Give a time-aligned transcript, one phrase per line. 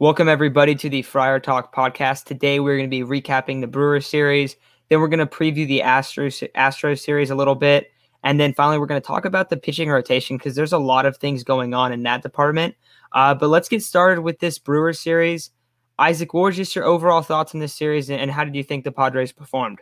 [0.00, 2.24] Welcome, everybody, to the Friar Talk podcast.
[2.24, 4.56] Today, we're going to be recapping the Brewer series.
[4.88, 7.92] Then, we're going to preview the Astros, Astros series a little bit.
[8.24, 11.06] And then finally, we're going to talk about the pitching rotation because there's a lot
[11.06, 12.74] of things going on in that department.
[13.12, 15.52] Uh, but let's get started with this Brewer series.
[15.96, 18.82] Isaac, what were just your overall thoughts on this series and how did you think
[18.82, 19.78] the Padres performed?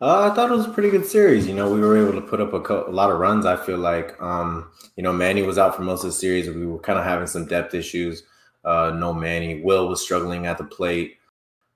[0.00, 1.46] Uh, I thought it was a pretty good series.
[1.46, 3.44] You know, we were able to put up a, co- a lot of runs.
[3.44, 6.48] I feel like, um, you know, Manny was out for most of the series.
[6.48, 8.22] We were kind of having some depth issues.
[8.64, 9.62] Uh, no Manny.
[9.62, 11.18] Wil was struggling at the plate.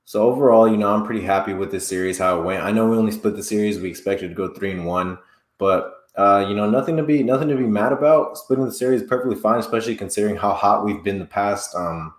[0.07, 2.63] So overall, you know, I'm pretty happy with this series how it went.
[2.63, 3.79] I know we only split the series.
[3.79, 5.19] We expected to go three and one,
[5.59, 8.37] but uh, you know, nothing to be nothing to be mad about.
[8.37, 11.75] Splitting the series is perfectly fine, especially considering how hot we've been the past.
[11.75, 12.15] Um,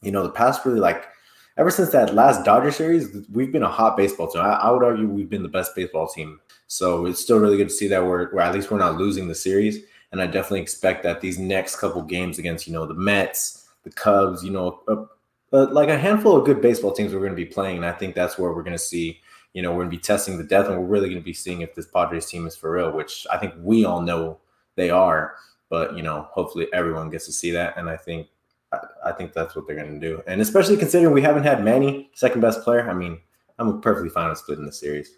[0.00, 1.06] you know, the past really like
[1.58, 4.42] ever since that last Dodger series, we've been a hot baseball team.
[4.42, 6.40] I, I, would argue we've been the best baseball team.
[6.68, 9.26] So it's still really good to see that we're, we're at least we're not losing
[9.26, 9.80] the series.
[10.12, 13.90] And I definitely expect that these next couple games against you know the Mets, the
[13.90, 15.04] Cubs, you know, uh,
[15.52, 17.76] uh, like a handful of good baseball teams we're going to be playing.
[17.76, 19.20] And I think that's where we're going to see,
[19.52, 21.34] you know, we're going to be testing the depth, and we're really going to be
[21.34, 24.38] seeing if this Padres team is for real, which I think we all know
[24.76, 25.34] they are.
[25.68, 28.28] But you know, hopefully everyone gets to see that, and I think
[29.04, 30.22] I, think that's what they're going to do.
[30.26, 32.88] And especially considering we haven't had Manny, second best player.
[32.88, 33.18] I mean,
[33.58, 35.16] I'm perfectly fine with splitting the series.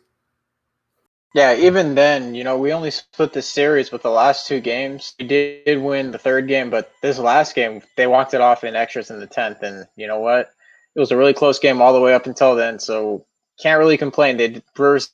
[1.34, 5.14] Yeah, even then, you know, we only split the series with the last two games.
[5.18, 8.74] We did win the third game, but this last game, they walked it off in
[8.74, 9.62] extras in the 10th.
[9.62, 10.50] And you know what?
[10.96, 12.80] It was a really close game all the way up until then.
[12.80, 13.26] So
[13.62, 14.38] can't really complain.
[14.38, 15.10] They Brewers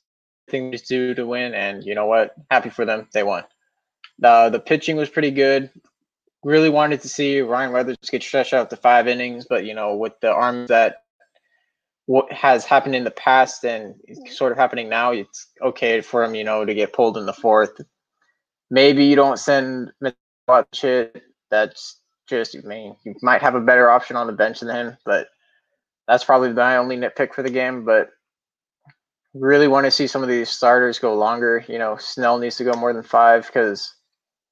[0.49, 1.53] thing to do to win.
[1.53, 2.33] And you know what?
[2.49, 3.07] Happy for them.
[3.13, 3.43] They won.
[4.23, 5.69] Uh, the pitching was pretty good.
[6.43, 9.95] Really wanted to see Ryan Weathers get stretched out to five innings, but you know,
[9.95, 10.97] with the arms that
[12.05, 14.29] what has happened in the past and mm.
[14.29, 17.33] sort of happening now, it's okay for him, you know, to get pulled in the
[17.33, 17.81] fourth.
[18.71, 21.09] Maybe you don't send Mitchell.
[21.49, 24.97] That's just, I mean, you might have a better option on the bench than him,
[25.05, 25.27] but
[26.07, 27.85] that's probably my only nitpick for the game.
[27.85, 28.09] But
[29.33, 31.63] really want to see some of these starters go longer.
[31.67, 33.93] You know, Snell needs to go more than five because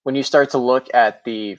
[0.03, 1.57] when you start to look at the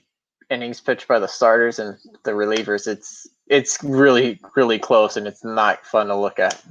[0.51, 5.45] innings pitched by the starters and the relievers, it's it's really really close and it's
[5.45, 6.63] not fun to look at.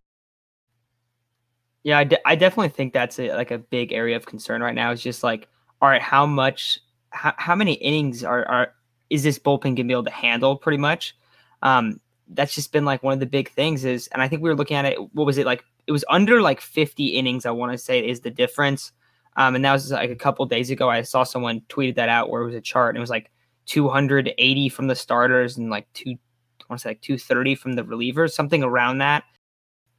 [1.83, 4.73] Yeah, I, de- I definitely think that's a, like a big area of concern right
[4.73, 4.91] now.
[4.91, 5.47] Is just like,
[5.83, 6.79] all right, how much,
[7.11, 8.73] how, how many innings are are
[9.11, 10.55] is this bullpen gonna be able to handle?
[10.57, 11.15] Pretty much,
[11.61, 11.99] um,
[12.29, 13.85] that's just been like one of the big things.
[13.85, 14.97] Is and I think we were looking at it.
[15.13, 15.63] What was it like?
[15.85, 17.45] It was under like 50 innings.
[17.45, 18.91] I want to say is the difference.
[19.37, 20.89] Um, and that was like a couple days ago.
[20.89, 23.29] I saw someone tweeted that out where it was a chart and it was like
[23.65, 27.83] 280 from the starters and like two, I want to say like 230 from the
[27.83, 29.23] relievers, something around that.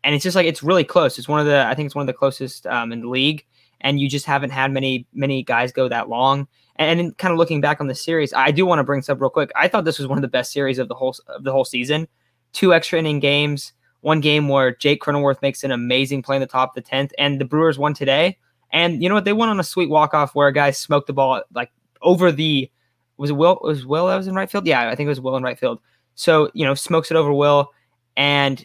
[0.05, 1.19] And it's just like it's really close.
[1.19, 3.45] It's one of the I think it's one of the closest um, in the league.
[3.81, 6.49] And you just haven't had many many guys go that long.
[6.79, 9.21] And, kind of looking back on the series, I do want to bring this up
[9.21, 9.51] real quick.
[9.57, 11.65] I thought this was one of the best series of the whole of the whole
[11.65, 12.07] season.
[12.53, 13.73] Two extra inning games.
[14.03, 17.13] One game where Jake Cronenworth makes an amazing play in the top of the tenth,
[17.19, 18.39] and the Brewers won today.
[18.71, 19.25] And you know what?
[19.25, 21.71] They went on a sweet walk off where a guy smoked the ball like
[22.03, 22.71] over the
[23.19, 24.67] was it Wil was Wil that was in right field?
[24.67, 25.81] Yeah, I think it was Wil in right field.
[26.15, 27.73] So, you know, smokes it over Wil
[28.17, 28.65] and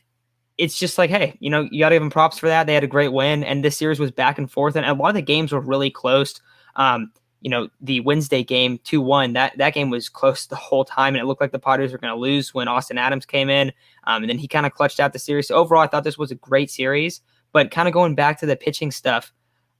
[0.58, 2.68] it's just like, hey, you know, you got to give them props for that.
[2.68, 5.10] They had a great win, and this series was back and forth, and a lot
[5.10, 6.40] of the games were really close.
[6.76, 10.86] Um, you know, the Wednesday game, two one, that that game was close the whole
[10.86, 13.50] time, and it looked like the Padres were going to lose when Austin Adams came
[13.50, 13.72] in,
[14.04, 15.48] um, and then he kind of clutched out the series.
[15.48, 17.22] So overall, I thought this was a great series.
[17.54, 19.34] But kind of going back to the pitching stuff,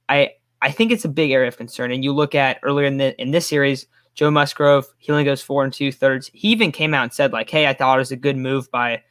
[0.08, 1.92] I I think it's a big area of concern.
[1.92, 5.42] And you look at earlier in the in this series, Joe Musgrove, he only goes
[5.42, 6.30] four and two thirds.
[6.34, 8.70] He even came out and said, like, hey, I thought it was a good move
[8.70, 9.02] by,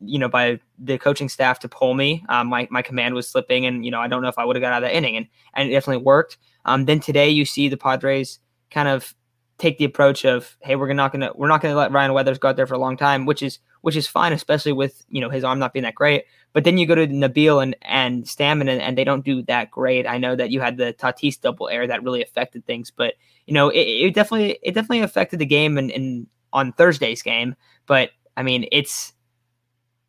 [0.00, 2.24] you know, by the coaching staff to pull me.
[2.28, 4.56] Um, my, my command was slipping, and, you know, I don't know if I would
[4.56, 5.16] have got out of that inning.
[5.16, 6.36] And, and it definitely worked.
[6.64, 8.38] Um, then today you see the Padres
[8.70, 9.14] kind of
[9.58, 12.48] take the approach of, hey, we're not gonna we're not gonna let Ryan Weathers go
[12.48, 15.30] out there for a long time, which is which is fine, especially with you know
[15.30, 16.24] his arm not being that great.
[16.52, 19.70] But then you go to Nabil and and Stammen, and, and they don't do that
[19.70, 20.06] great.
[20.06, 23.14] I know that you had the Tatis double air that really affected things, but
[23.46, 27.54] you know it, it definitely it definitely affected the game and, and on Thursday's game.
[27.86, 29.12] But I mean, it's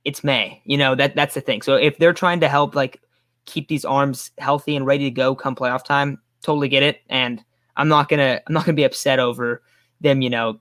[0.03, 1.61] it's May, you know that that's the thing.
[1.61, 3.01] So if they're trying to help like
[3.45, 7.01] keep these arms healthy and ready to go come playoff time, totally get it.
[7.09, 7.43] And
[7.75, 9.61] I'm not gonna I'm not gonna be upset over
[10.01, 10.59] them, you know,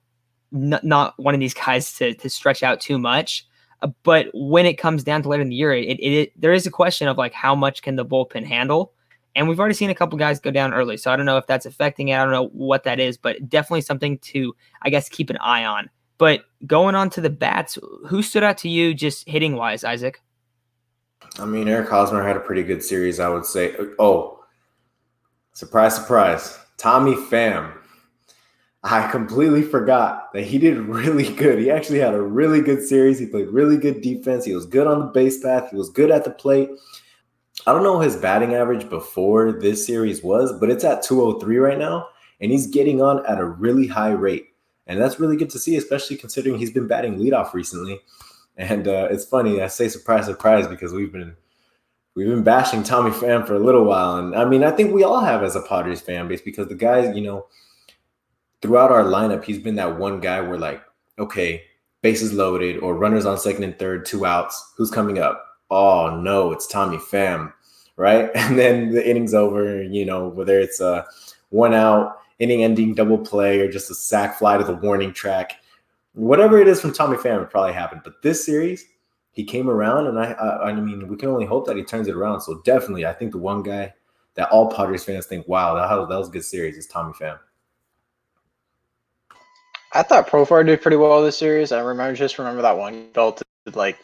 [0.54, 3.46] n- not of these guys to to stretch out too much.
[3.82, 6.52] Uh, but when it comes down to later in the year, it, it, it, there
[6.52, 8.92] is a question of like how much can the bullpen handle,
[9.34, 10.96] and we've already seen a couple guys go down early.
[10.96, 12.16] So I don't know if that's affecting it.
[12.16, 15.64] I don't know what that is, but definitely something to I guess keep an eye
[15.64, 15.88] on.
[16.18, 20.20] But going on to the bats, who stood out to you just hitting wise, Isaac?
[21.38, 23.74] I mean, Eric Hosmer had a pretty good series, I would say.
[23.98, 24.44] Oh,
[25.54, 26.58] surprise, surprise.
[26.76, 27.72] Tommy Pham
[28.82, 31.58] I completely forgot that he did really good.
[31.58, 33.18] He actually had a really good series.
[33.18, 34.44] He played really good defense.
[34.44, 35.70] He was good on the base path.
[35.70, 36.70] He was good at the plate.
[37.66, 41.78] I don't know his batting average before this series was, but it's at 203 right
[41.78, 42.08] now,
[42.40, 44.46] and he's getting on at a really high rate.
[44.86, 48.00] And that's really good to see, especially considering he's been batting leadoff recently.
[48.56, 51.36] And uh, it's funny, I say surprise, surprise, because we've been
[52.14, 54.16] we've been bashing Tommy Pham for a little while.
[54.16, 56.74] And I mean, I think we all have as a Padres fan base because the
[56.74, 57.46] guy, you know,
[58.62, 60.82] throughout our lineup, he's been that one guy where like,
[61.18, 61.62] okay,
[62.02, 64.72] bases loaded or runners on second and third, two outs.
[64.76, 65.44] Who's coming up?
[65.70, 67.52] Oh no, it's Tommy Pham,
[67.96, 68.30] right?
[68.34, 69.82] And then the inning's over.
[69.82, 71.06] You know, whether it's a
[71.50, 75.60] one out, inning ending double play, or just a sac fly to the warning track,
[76.14, 78.02] whatever it is from Tommy Pham, it probably happened.
[78.04, 78.84] But this series,
[79.32, 82.08] he came around, and I, I, I mean, we can only hope that he turns
[82.08, 82.40] it around.
[82.40, 83.94] So definitely, I think the one guy
[84.34, 87.38] that all Padres fans think, wow, that, that was a good series is Tommy Pham.
[89.92, 91.72] I thought Profar did pretty well this series.
[91.72, 93.42] I remember just remember that one felt
[93.74, 93.98] like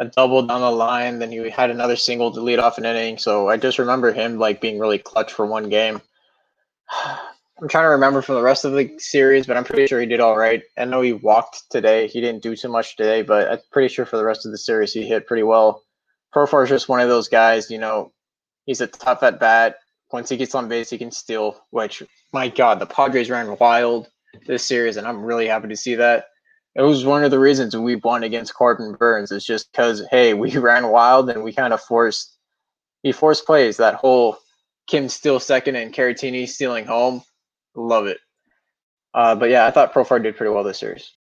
[0.00, 3.18] a double down the line, then he had another single to lead off an inning.
[3.18, 6.00] So I just remember him like being really clutch for one game.
[7.60, 10.06] I'm trying to remember from the rest of the series, but I'm pretty sure he
[10.06, 10.60] did all right.
[10.76, 12.08] I know he walked today.
[12.08, 14.58] He didn't do too much today, but I'm pretty sure for the rest of the
[14.58, 15.84] series he hit pretty well.
[16.34, 18.12] Profar is just one of those guys, you know,
[18.66, 19.76] he's a tough at bat.
[20.10, 22.02] Once he gets on base, he can steal, which,
[22.32, 24.08] my God, the Padres ran wild
[24.46, 26.26] this series, and I'm really happy to see that.
[26.74, 29.30] It was one of the reasons we won against Corbin Burnes.
[29.30, 32.36] It's just because hey, we ran wild and we kind of forced
[33.02, 33.76] he forced plays.
[33.76, 34.38] That whole
[34.86, 37.22] Kim steal second and Caratini stealing home,
[37.74, 38.18] love it.
[39.12, 41.12] Uh, but yeah, I thought Profar did pretty well this series.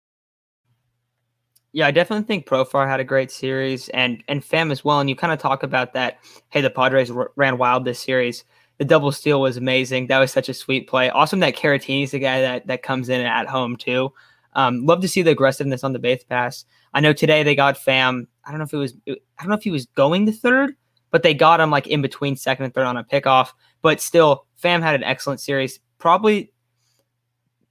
[1.74, 5.00] Yeah, I definitely think Profar had a great series, and and Pham as well.
[5.00, 6.19] And you kind of talk about that.
[6.50, 8.44] Hey, the Padres r- ran wild this series
[8.78, 10.08] the double steal was amazing.
[10.08, 11.10] That was such a sweet play.
[11.10, 14.12] Awesome that Caratini's the guy that that comes in at home too.
[14.54, 16.66] Um, love to see the aggressiveness on the base pass.
[16.94, 18.28] I know today they got Pham.
[18.46, 18.94] I don't know if it was.
[19.08, 20.75] I don't know if he was going to third,
[21.12, 23.50] but they got him like in between second and third on a pickoff.
[23.81, 25.80] But still, Pham had an excellent series.
[25.98, 26.52] Probably,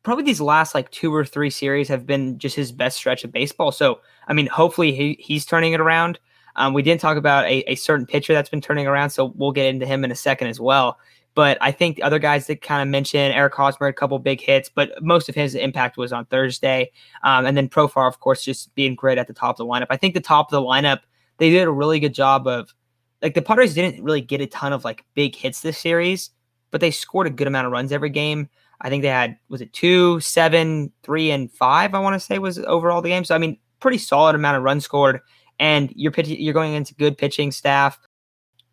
[0.02, 3.32] probably these last like two or three series have been just his best stretch of
[3.32, 3.72] baseball.
[3.72, 6.19] So I mean, hopefully he, he's turning it around.
[6.56, 9.52] Um, we didn't talk about a, a certain pitcher that's been turning around, so we'll
[9.52, 10.99] get into him in a second as well.
[11.34, 14.40] But I think the other guys that kind of mentioned Eric Hosmer, a couple big
[14.40, 16.90] hits, but most of his impact was on Thursday.
[17.22, 19.87] Um, and then Profar, of course, just being great at the top of the lineup.
[19.88, 21.00] I think the top of the lineup,
[21.38, 22.75] they did a really good job of
[23.22, 26.31] like the Padres didn't really get a ton of like big hits this series,
[26.70, 28.49] but they scored a good amount of runs every game.
[28.82, 31.94] I think they had was it two, seven, three, and five.
[31.94, 33.25] I want to say was overall the game.
[33.25, 35.20] So I mean, pretty solid amount of runs scored
[35.58, 37.99] and you're pitching, you're going into good pitching staff.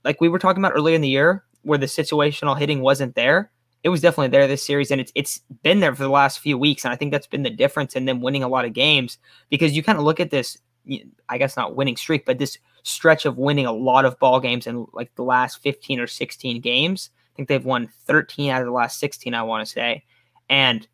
[0.03, 3.51] Like we were talking about earlier in the year, where the situational hitting wasn't there,
[3.83, 6.57] it was definitely there this series, and it's it's been there for the last few
[6.57, 9.17] weeks, and I think that's been the difference in them winning a lot of games
[9.49, 10.57] because you kind of look at this,
[11.29, 14.67] I guess not winning streak, but this stretch of winning a lot of ball games
[14.67, 17.09] in like the last 15 or 16 games.
[17.33, 20.03] I think they've won 13 out of the last 16, I want to say,
[20.49, 20.85] and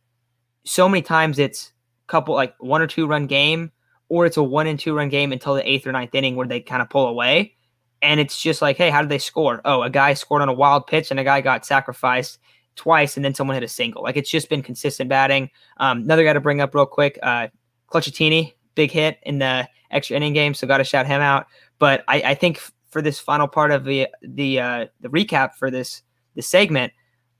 [0.63, 1.71] so many times it's
[2.07, 3.71] couple like one or two run game
[4.09, 6.47] or it's a one and two run game until the eighth or ninth inning where
[6.47, 7.55] they kind of pull away.
[8.01, 9.61] And it's just like, hey, how did they score?
[9.65, 12.39] Oh, a guy scored on a wild pitch and a guy got sacrificed
[12.75, 14.03] twice and then someone hit a single.
[14.03, 15.49] Like it's just been consistent batting.
[15.77, 17.47] Um, another guy to bring up real quick, uh,
[17.91, 21.47] Caratini, big hit in the extra inning game, so got to shout him out.
[21.79, 25.71] But I, I think for this final part of the the uh, the recap for
[25.71, 26.01] this
[26.35, 26.93] this segment,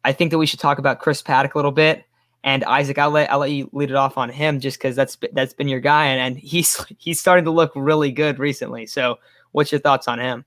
[0.04, 2.04] I think that we should talk about Chris Paddack a little bit.
[2.46, 5.18] And Isaac, I'll let I'll let you lead it off on him just because that's
[5.34, 8.86] that's been your guy, and, and he's he's starting to look really good recently.
[8.86, 9.18] So,
[9.52, 10.46] what's your thoughts on him?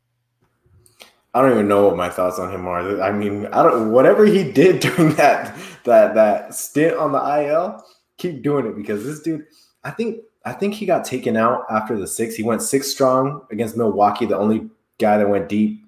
[1.35, 3.03] I don't even know what my thoughts on him are.
[3.03, 7.85] I mean, I don't whatever he did during that that that stint on the IL,
[8.17, 9.45] keep doing it because this dude,
[9.83, 12.37] I think I think he got taken out after the six.
[12.37, 15.85] He went six strong against Milwaukee, the only guy that went deep.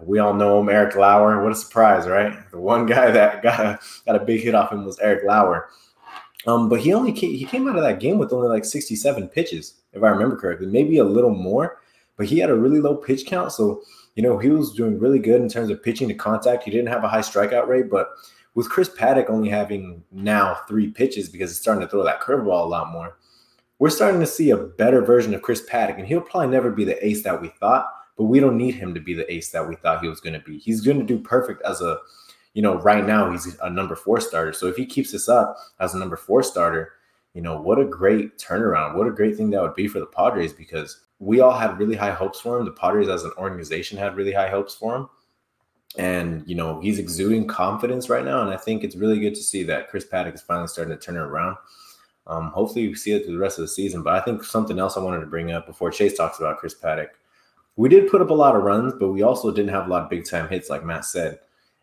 [0.00, 1.42] We all know him, Eric Lauer.
[1.42, 2.50] What a surprise, right?
[2.50, 5.68] The one guy that got a, got a big hit off him was Eric Lauer.
[6.46, 9.28] Um, but he only came, he came out of that game with only like 67
[9.28, 11.80] pitches, if I remember correctly, maybe a little more.
[12.16, 13.82] But he had a really low pitch count, so
[14.14, 16.62] you know he was doing really good in terms of pitching to contact.
[16.62, 18.08] He didn't have a high strikeout rate, but
[18.54, 22.64] with Chris Paddack only having now three pitches because he's starting to throw that curveball
[22.64, 23.18] a lot more,
[23.78, 26.84] we're starting to see a better version of Chris Paddack, and he'll probably never be
[26.84, 27.86] the ace that we thought
[28.16, 30.32] but we don't need him to be the ace that we thought he was going
[30.32, 30.58] to be.
[30.58, 31.98] He's going to do perfect as a,
[32.54, 34.52] you know, right now he's a number four starter.
[34.52, 36.92] So if he keeps this up as a number four starter,
[37.34, 38.94] you know, what a great turnaround.
[38.94, 41.94] What a great thing that would be for the Padres because we all had really
[41.94, 42.64] high hopes for him.
[42.64, 45.08] The Padres as an organization had really high hopes for him.
[45.98, 48.42] And, you know, he's exuding confidence right now.
[48.42, 51.02] And I think it's really good to see that Chris Paddack is finally starting to
[51.02, 51.56] turn it around.
[52.26, 54.02] Um, hopefully, we see it through the rest of the season.
[54.02, 56.74] But I think something else I wanted to bring up before Chase talks about Chris
[56.74, 57.08] Paddack.
[57.76, 60.04] We did put up a lot of runs, but we also didn't have a lot
[60.04, 61.38] of big time hits, like Matt said.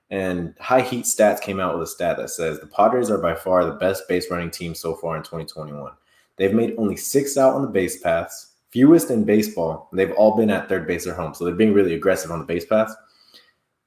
[0.09, 3.35] And High Heat Stats came out with a stat that says the Padres are by
[3.35, 5.91] far the best base running team so far in 2021.
[6.37, 9.89] They've made only six out on the base paths, fewest in baseball.
[9.93, 11.33] They've all been at third base or home.
[11.33, 12.93] So they're being really aggressive on the base paths.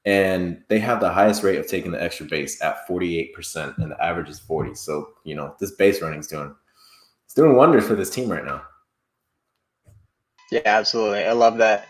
[0.05, 4.03] And they have the highest rate of taking the extra base at 48%, and the
[4.03, 4.75] average is 40.
[4.75, 6.55] So, you know, this base running is doing
[7.25, 8.63] it's doing wonders for this team right now.
[10.49, 11.25] Yeah, absolutely.
[11.25, 11.89] I love that.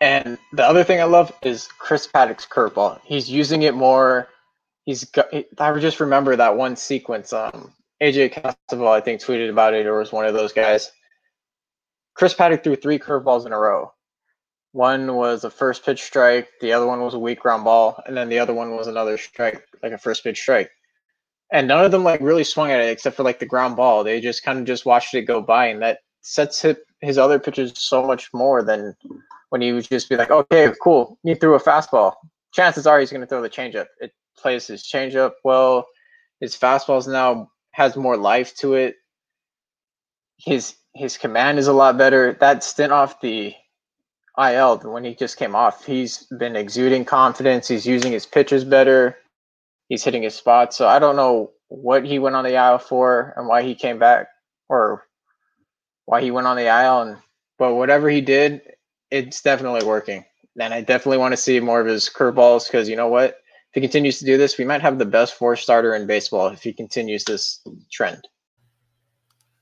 [0.00, 3.00] And the other thing I love is Chris Paddack's curveball.
[3.04, 4.28] He's using it more.
[4.84, 5.28] He's got.
[5.58, 7.32] I just remember that one sequence.
[7.32, 7.72] Um,
[8.02, 10.92] AJ Cassavell, I think, tweeted about it, or was one of those guys.
[12.14, 13.92] Chris Paddack threw three curveballs in a row.
[14.72, 18.14] One was a first pitch strike, the other one was a weak ground ball, and
[18.14, 20.70] then the other one was another strike, like a first pitch strike.
[21.50, 24.04] And none of them like really swung at it except for like the ground ball.
[24.04, 26.64] They just kind of just watched it go by, and that sets
[27.00, 28.94] his other pitches so much more than
[29.50, 32.14] when he would just be like, okay, cool, he threw a fastball.
[32.52, 33.86] Chances are he's going to throw the changeup.
[34.00, 35.86] It plays his changeup well.
[36.40, 38.96] His fastballs now has more life to it.
[40.38, 42.36] His his command is a lot better.
[42.40, 43.54] That stint off the
[44.38, 47.68] IL when he just came off, he's been exuding confidence.
[47.68, 49.16] He's using his pitches better.
[49.88, 50.76] He's hitting his spots.
[50.76, 53.98] So I don't know what he went on the IL for and why he came
[53.98, 54.28] back
[54.68, 55.04] or
[56.04, 57.16] why he went on the IL and
[57.58, 58.60] but whatever he did,
[59.10, 60.24] it's definitely working.
[60.58, 63.30] And I definitely want to see more of his curveballs because you know what?
[63.70, 66.48] If he continues to do this, we might have the best four starter in baseball
[66.48, 67.60] if he continues this
[67.92, 68.26] trend.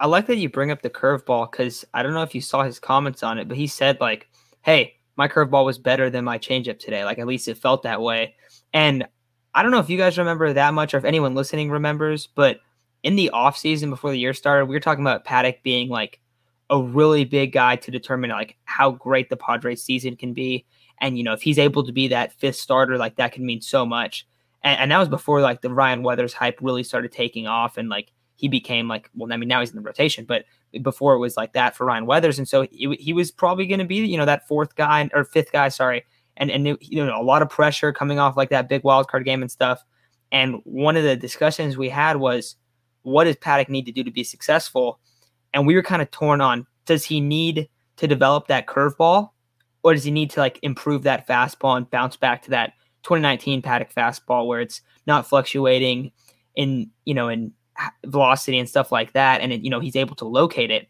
[0.01, 2.63] I like that you bring up the curveball because I don't know if you saw
[2.63, 4.29] his comments on it, but he said like,
[4.63, 7.05] "Hey, my curveball was better than my changeup today.
[7.05, 8.35] Like at least it felt that way."
[8.73, 9.07] And
[9.55, 12.61] I don't know if you guys remember that much or if anyone listening remembers, but
[13.05, 16.21] in the offseason before the year started, we were talking about Paddack being like
[16.71, 20.64] a really big guy to determine like how great the Padres season can be.
[21.00, 23.61] And you know, if he's able to be that fifth starter, like that can mean
[23.61, 24.26] so much.
[24.62, 27.88] And, and that was before like the Ryan Weathers hype really started taking off, and
[27.88, 30.44] like he became like, well, I mean, now he's in the rotation, but
[30.83, 33.78] before it was like that for Ryan Weathers, and so he, he was probably going
[33.78, 36.04] to be, you know, that fourth guy or fifth guy, sorry,
[36.37, 39.25] and and you know, a lot of pressure coming off like that big wild card
[39.25, 39.85] game and stuff.
[40.33, 42.56] And one of the discussions we had was,
[43.02, 44.99] what does Paddack need to do to be successful?
[45.55, 49.31] And we were kind of torn on does he need to develop that curveball
[49.83, 52.73] or does he need to like improve that fastball and bounce back to that
[53.05, 56.11] 2019 Paddack fastball where it's not fluctuating
[56.57, 57.53] in you know in
[58.07, 60.89] velocity and stuff like that and it, you know he's able to locate it.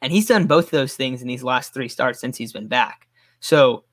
[0.00, 2.68] And he's done both of those things in these last three starts since he's been
[2.68, 3.08] back.
[3.40, 3.84] So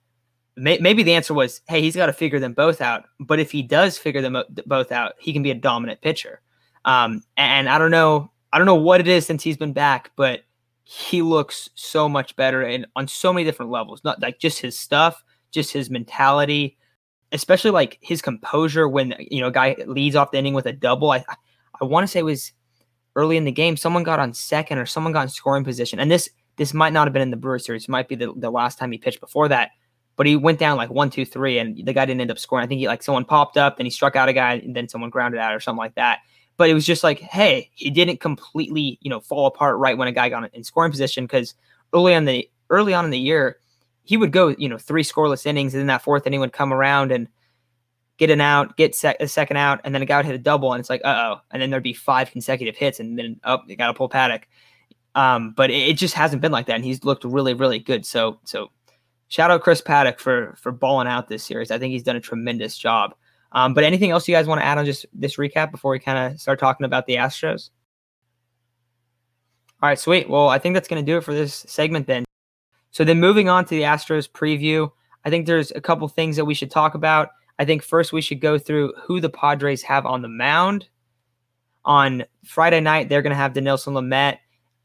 [0.57, 3.51] may, maybe the answer was hey he's got to figure them both out but if
[3.51, 6.41] he does figure them both out he can be a dominant pitcher.
[6.83, 10.11] Um, and i don't know I don't know what it is since he's been back,
[10.15, 10.41] but
[10.83, 14.03] he looks so much better and on so many different levels.
[14.03, 16.77] Not like just his stuff, just his mentality,
[17.31, 20.73] especially like his composure when you know a guy leads off the inning with a
[20.73, 21.11] double.
[21.11, 21.23] I
[21.81, 22.51] I want to say it was
[23.15, 23.77] early in the game.
[23.77, 27.07] Someone got on second or someone got in scoring position, and this this might not
[27.07, 27.83] have been in the Brewers series.
[27.83, 29.71] It might be the, the last time he pitched before that.
[30.17, 32.65] But he went down like one, two, three, and the guy didn't end up scoring.
[32.65, 34.89] I think he like someone popped up, then he struck out a guy, and then
[34.89, 36.19] someone grounded out or something like that
[36.61, 40.07] but it was just like, hey, he didn't completely, you know, fall apart right when
[40.07, 41.55] a guy got in scoring position because
[41.91, 43.57] early on the early on in the year,
[44.03, 46.71] he would go, you know, three scoreless innings, and then that fourth inning would come
[46.71, 47.27] around and
[48.17, 50.37] get an out, get sec- a second out, and then a guy would hit a
[50.37, 53.39] double, and it's like, uh oh, and then there'd be five consecutive hits, and then
[53.43, 54.43] oh, you got to pull Paddack.
[55.15, 58.05] Um, but it, it, just hasn't been like that, and he's looked really, really good.
[58.05, 58.69] So, so
[59.29, 61.71] shout out Chris Paddack for for balling out this series.
[61.71, 63.15] I think he's done a tremendous job.
[63.51, 65.99] Um, but anything else you guys want to add on just this recap before we
[65.99, 67.69] kind of start talking about the Astros?
[69.81, 70.29] All right, sweet.
[70.29, 72.23] Well, I think that's going to do it for this segment then.
[72.91, 74.91] So then moving on to the Astros preview,
[75.25, 77.29] I think there's a couple things that we should talk about.
[77.59, 80.87] I think first we should go through who the Padres have on the mound.
[81.83, 84.37] On Friday night, they're going to have Dinelson Lamet.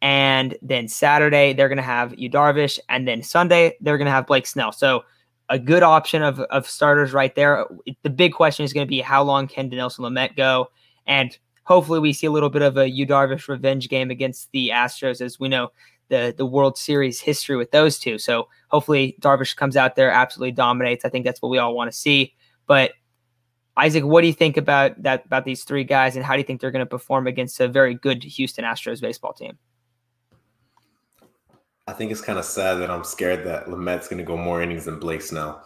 [0.02, 2.78] And then Saturday, they're going to have Yu Darvish.
[2.88, 4.72] And then Sunday, they're going to have Blake Snell.
[4.72, 5.04] So
[5.48, 7.66] a good option of, of starters right there.
[8.02, 10.70] The big question is going to be how long can Dinelson Lamet go?
[11.06, 14.70] And hopefully we see a little bit of a Yu Darvish revenge game against the
[14.70, 15.70] Astros, as we know
[16.08, 18.18] the the World Series history with those two.
[18.18, 21.04] So hopefully Darvish comes out there, absolutely dominates.
[21.04, 22.34] I think that's what we all want to see.
[22.66, 22.92] But
[23.76, 26.44] Isaac, what do you think about that about these three guys, and how do you
[26.44, 29.58] think they're going to perform against a very good Houston Astros baseball team?
[31.88, 34.60] I think it's kind of sad that I'm scared that Lamet's going to go more
[34.60, 35.64] innings than Blake Snell.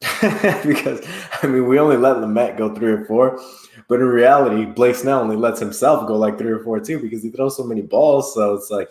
[0.64, 1.04] because
[1.42, 3.40] I mean we only let Lamet go three or four,
[3.88, 7.20] but in reality, Blake Snell only lets himself go like three or four too because
[7.20, 8.32] he throws so many balls.
[8.32, 8.90] So it's like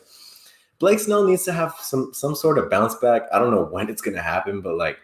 [0.80, 3.24] Blake Snell needs to have some some sort of bounce back.
[3.34, 4.98] I don't know when it's gonna happen, but like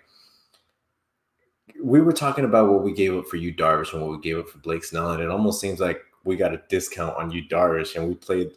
[1.81, 4.37] we were talking about what we gave up for Yu Darvish and what we gave
[4.37, 7.47] up for Blake Snell, and it almost seems like we got a discount on Yu
[7.47, 8.51] Darvish and we played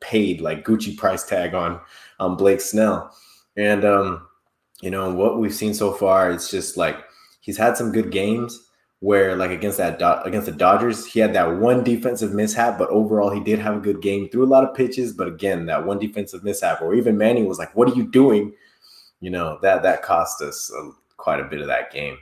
[0.00, 1.80] paid like Gucci price tag on
[2.18, 3.14] on Blake Snell.
[3.56, 4.26] And um,
[4.80, 6.96] you know, what we've seen so far, it's just like
[7.40, 8.60] he's had some good games
[9.00, 13.30] where like against that against the Dodgers, he had that one defensive mishap, but overall
[13.30, 15.98] he did have a good game, threw a lot of pitches, but again, that one
[15.98, 18.52] defensive mishap, or even Manning was like, "What are you doing?"
[19.20, 22.16] You know that that cost us uh, quite a bit of that game.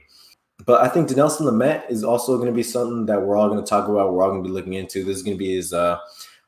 [0.65, 3.63] But I think Dinelson Lamet is also going to be something that we're all going
[3.63, 4.13] to talk about.
[4.13, 5.05] We're all going to be looking into.
[5.05, 5.99] This is going to be his, uh,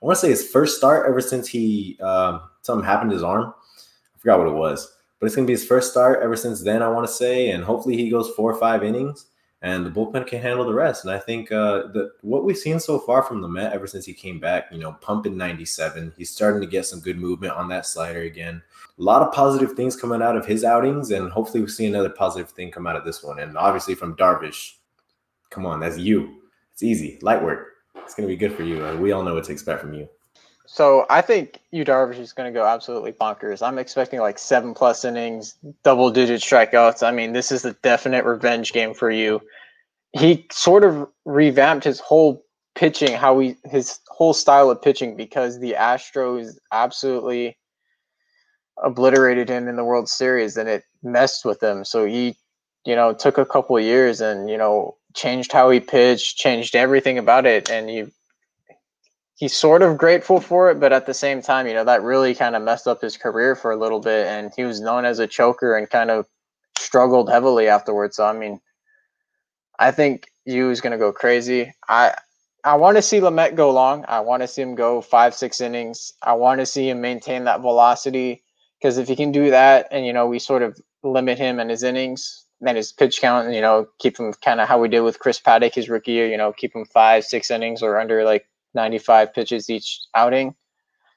[0.05, 3.23] I want to say his first start ever since he uh, something happened to his
[3.23, 3.55] arm.
[3.57, 6.83] I forgot what it was, but it's to be his first start ever since then.
[6.83, 9.29] I want to say, and hopefully he goes four or five innings
[9.63, 11.07] and the bullpen can handle the rest.
[11.07, 14.13] And I think uh, that what we've seen so far from Lamet ever since he
[14.13, 17.87] came back, you know, pumping 97, he's starting to get some good movement on that
[17.87, 18.61] slider again.
[18.99, 22.11] A lot of positive things coming out of his outings, and hopefully we see another
[22.11, 23.39] positive thing come out of this one.
[23.39, 24.73] And obviously from Darvish,
[25.49, 26.43] come on, that's you.
[26.75, 27.74] It's easy, light work.
[28.05, 28.97] It's going to be good for you.
[28.99, 30.09] we all know what to expect from you.
[30.67, 33.67] So I think Yu Darvish is going to go absolutely bonkers.
[33.67, 37.07] I'm expecting like seven plus innings, double digit strikeouts.
[37.07, 39.41] I mean, this is a definite revenge game for you.
[40.13, 42.45] He sort of revamped his whole
[42.75, 47.57] pitching, how he his whole style of pitching because the Astros absolutely
[48.83, 51.85] obliterated him in the World Series and it messed with him.
[51.85, 52.37] So he,
[52.85, 57.19] you know, took a couple years and you know changed how he pitched, changed everything
[57.19, 58.13] about it, and you
[59.37, 62.35] he's sort of grateful for it, but at the same time, you know, that really
[62.35, 64.27] kind of messed up his career for a little bit.
[64.27, 66.27] And he was known as a choker and kind of
[66.79, 68.17] struggled heavily afterwards.
[68.17, 68.61] So, I mean,
[69.79, 71.73] I think Yu is to go crazy.
[71.89, 72.15] I,
[72.65, 74.05] I want to see Lamet go long.
[74.09, 76.13] I want to see him go five, six innings.
[76.23, 78.43] I want to see him maintain that velocity
[78.81, 81.71] because if he can do that and, you know, we sort of limit him and
[81.71, 85.01] his innings and his pitch count you know, keep him kind of how we did
[85.01, 88.25] with Chris Paddack his rookie year, you know, keep him five, six innings or under
[88.25, 90.55] like 95 pitches each outing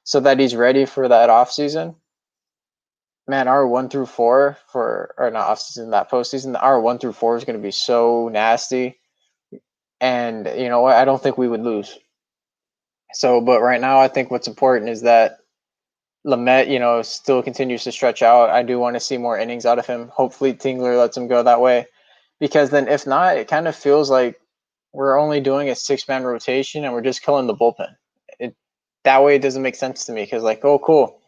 [0.04, 1.94] so that he's ready for that off season.
[3.26, 7.12] Man, our one through four for or not off season, that postseason, our one through
[7.12, 8.98] four is going to be so nasty.
[10.00, 10.86] And you know?
[10.86, 11.98] I don't think we would lose.
[13.12, 15.38] So, but right now, I think what's important is that
[16.28, 18.50] Lamet, you know, still continues to stretch out.
[18.50, 20.08] I do want to see more innings out of him.
[20.08, 21.86] Hopefully, Tingler lets him go that way,
[22.38, 24.38] because then if not, it kind of feels like
[24.92, 27.96] we're only doing a six man rotation and we're just killing the bullpen.
[28.38, 28.54] It
[29.04, 31.20] that way it doesn't make sense to me because like, oh cool.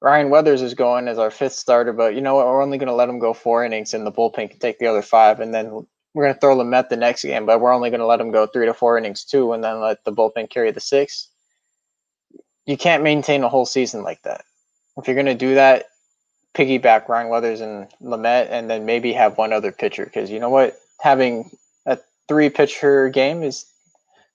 [0.00, 2.46] Ryan Weathers is going as our fifth starter, but you know what?
[2.46, 4.88] We're only going to let him go four innings, and the bullpen can take the
[4.88, 7.90] other five, and then we're going to throw Lamet the next game, but we're only
[7.90, 10.50] going to let him go three to four innings too, and then let the bullpen
[10.50, 11.28] carry the six.
[12.66, 14.44] You can't maintain a whole season like that.
[14.96, 15.86] If you're going to do that,
[16.54, 20.50] piggyback Ryan Weathers and Lamet, and then maybe have one other pitcher because you know
[20.50, 20.78] what?
[21.00, 21.50] Having
[21.86, 21.98] a
[22.28, 23.66] three pitcher game is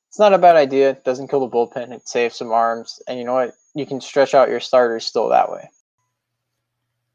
[0.09, 0.91] it's not a bad idea.
[0.91, 1.91] It doesn't kill the bullpen.
[1.91, 3.55] It saves some arms, and you know what?
[3.75, 5.69] You can stretch out your starters still that way.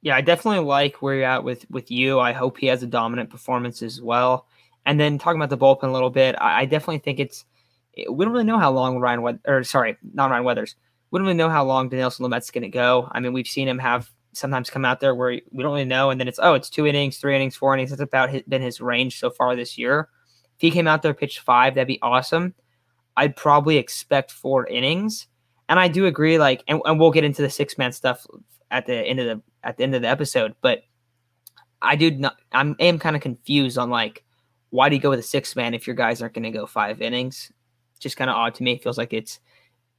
[0.02, 2.20] Yeah, I definitely like where Yu're at with with you.
[2.20, 4.46] I hope he has a dominant performance as well.
[4.84, 7.44] And then talking about the bullpen a little bit, I, I definitely think it's
[7.96, 10.76] we don't really know how long Ryan Weathers, or sorry, not Ryan Weathers.
[11.12, 13.08] We don't really know how long Dinelson Lamet's going to go.
[13.12, 16.10] I mean, we've seen him have sometimes come out there where we don't really know,
[16.10, 17.90] and then it's oh, it's two innings, three innings, four innings.
[17.90, 20.08] That's about his, been his range so far this year
[20.56, 22.54] If he came out there pitched five, that'd be awesome.
[23.16, 25.28] I'd probably expect four innings.
[25.68, 28.26] And I do agree, like, and, and we'll get into the six man stuff
[28.70, 30.82] at the end of the at the end of the episode, but
[31.82, 34.24] I do not I'm am kind of confused on like
[34.70, 37.02] why do you go with a six man if your guys aren't gonna go five
[37.02, 37.52] innings?
[38.00, 38.72] Just kind of odd to me.
[38.72, 39.38] It feels like it's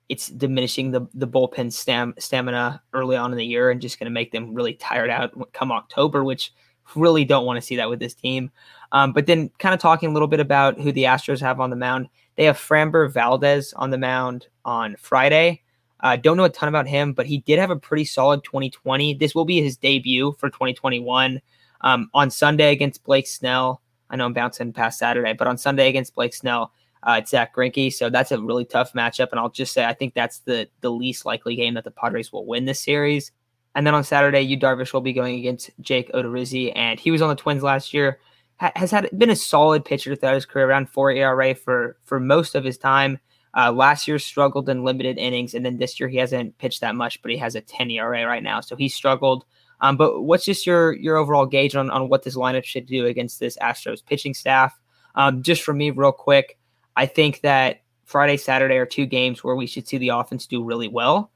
[0.09, 4.05] it's diminishing the the bullpen stam, stamina early on in the year and just going
[4.05, 6.53] to make them really tired out come October, which
[6.95, 8.51] really don't want to see that with this team.
[8.91, 11.69] Um, but then, kind of talking a little bit about who the Astros have on
[11.69, 15.61] the mound, they have Framber Valdez on the mound on Friday.
[15.99, 19.13] Uh, don't know a ton about him, but he did have a pretty solid 2020.
[19.13, 21.41] This will be his debut for 2021
[21.81, 23.81] um, on Sunday against Blake Snell.
[24.09, 26.71] I know I'm bouncing past Saturday, but on Sunday against Blake Snell,
[27.07, 27.93] uh, it's Zack Greinke.
[27.93, 29.29] So that's a really tough matchup.
[29.31, 32.31] And I'll just say I think that's the the least likely game that the Padres
[32.31, 33.31] will win this series.
[33.75, 37.21] And then on Saturday, Yu Darvish will be going against Jake Odorizzi, and he was
[37.23, 38.19] on the Twins last year
[38.57, 42.55] has had been a solid pitcher throughout his career, around four ERA for for most
[42.55, 43.19] of his time.
[43.55, 46.95] Uh, last year struggled in limited innings, and then this year he hasn't pitched that
[46.95, 48.59] much, but he has a 10 ERA right now.
[48.61, 49.45] So he struggled
[49.81, 53.05] Um, but what's just your your overall gauge on, on what this lineup should do
[53.05, 54.79] against this Astros pitching staff?
[55.15, 56.57] Um, just for me, real quick,
[56.95, 60.63] I think that Friday, Saturday are two games where we should see the offense do
[60.63, 61.31] really well.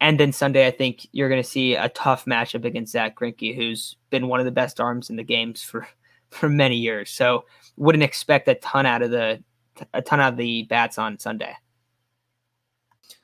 [0.00, 3.54] And then Sunday, I think you're going to see a tough matchup against Zack Greinke,
[3.54, 5.86] who's been one of the best arms in the games for
[6.30, 7.10] for many years.
[7.10, 7.44] So
[7.76, 9.42] wouldn't expect a ton out of the
[9.94, 11.54] a ton out of the bats on Sunday.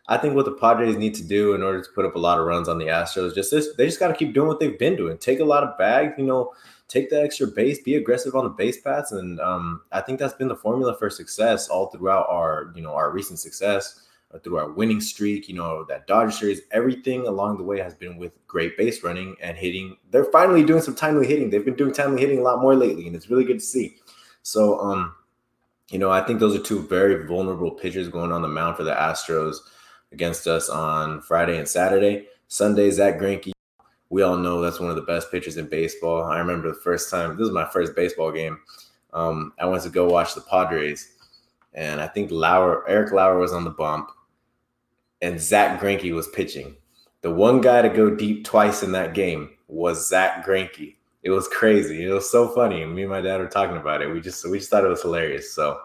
[0.09, 2.39] I think what the Padres need to do in order to put up a lot
[2.39, 4.79] of runs on the Astros, just this, they just got to keep doing what they've
[4.79, 5.19] been doing.
[5.19, 6.53] Take a lot of bags, you know,
[6.89, 10.35] take the extra base, be aggressive on the base paths, and um, I think that's
[10.35, 14.57] been the formula for success all throughout our, you know, our recent success uh, through
[14.57, 15.49] our winning streak.
[15.49, 19.37] You know, that Dodger series, everything along the way has been with great base running
[19.43, 19.97] and hitting.
[20.11, 21.51] They're finally doing some timely hitting.
[21.51, 23.97] They've been doing timely hitting a lot more lately, and it's really good to see.
[24.43, 25.15] So, um,
[25.91, 28.85] you know, I think those are two very vulnerable pitchers going on the mound for
[28.85, 29.57] the Astros
[30.13, 32.29] against us on Friday and Saturday.
[32.49, 33.53] Sunday, Zack Greinke.
[34.11, 36.25] We all know that's one of the best pitchers in baseball.
[36.25, 38.59] I remember the first time, this was my first baseball game.
[39.13, 41.15] Um, I went to go watch the Padres,
[41.75, 44.11] and I think Lauer, Eric Lauer was on the bump,
[45.21, 46.77] and Zack Greinke was pitching.
[47.23, 50.97] The one guy to go deep twice in that game was Zack Greinke.
[51.23, 52.05] It was crazy.
[52.05, 52.85] It was so funny.
[52.85, 54.07] Me and my dad were talking about it.
[54.07, 55.53] We just we just thought it was hilarious.
[55.53, 55.81] So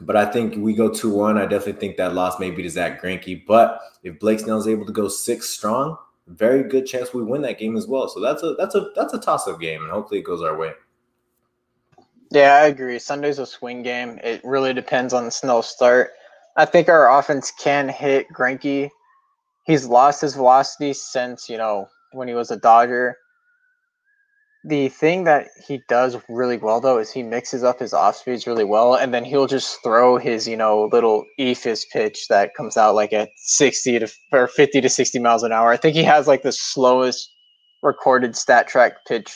[0.00, 1.38] but I think we go 2 1.
[1.38, 3.46] I definitely think that loss may be to Zack Greinke.
[3.46, 7.42] But if Blake Snell is able to go six strong, very good chance we win
[7.42, 8.08] that game as well.
[8.08, 10.56] So that's a that's a that's a toss up game, and hopefully it goes our
[10.56, 10.72] way.
[12.30, 12.98] Yeah, I agree.
[12.98, 14.18] Sunday's a swing game.
[14.24, 16.12] It really depends on the snow start.
[16.56, 18.90] I think our offense can hit Greinke.
[19.64, 23.16] He's lost his velocity since you know when he was a Dodger
[24.64, 28.46] the thing that he does really well though is he mixes up his off speeds
[28.46, 32.76] really well and then he'll just throw his you know little eephus pitch that comes
[32.76, 35.70] out like at 60 to or 50 to 60 miles an hour.
[35.70, 37.30] I think he has like the slowest
[37.82, 39.34] recorded Statcast pitch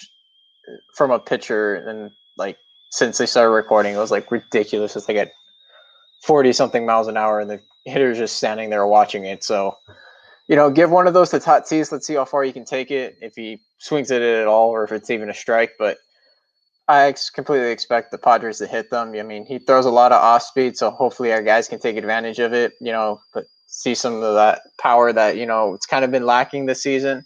[0.66, 2.56] uh, from a pitcher and like
[2.90, 3.94] since they started recording.
[3.94, 4.96] It was like ridiculous.
[4.96, 5.32] It's like at
[6.24, 9.44] 40 something miles an hour and the hitter's just standing there watching it.
[9.44, 9.76] So
[10.48, 11.92] you know, give one of those to Tatis.
[11.92, 13.16] Let's see how far he can take it.
[13.20, 15.72] If he swings at it at all, or if it's even a strike.
[15.78, 15.98] But
[16.88, 19.14] I completely expect the Padres to hit them.
[19.14, 21.98] I mean, he throws a lot of off speed, so hopefully our guys can take
[21.98, 22.72] advantage of it.
[22.80, 26.24] You know, but see some of that power that you know it's kind of been
[26.24, 27.24] lacking this season.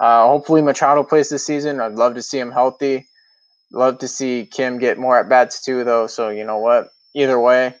[0.00, 1.80] Uh, hopefully Machado plays this season.
[1.80, 3.06] I'd love to see him healthy.
[3.72, 6.06] Love to see Kim get more at bats too, though.
[6.06, 6.88] So you know what?
[7.14, 7.74] Either way,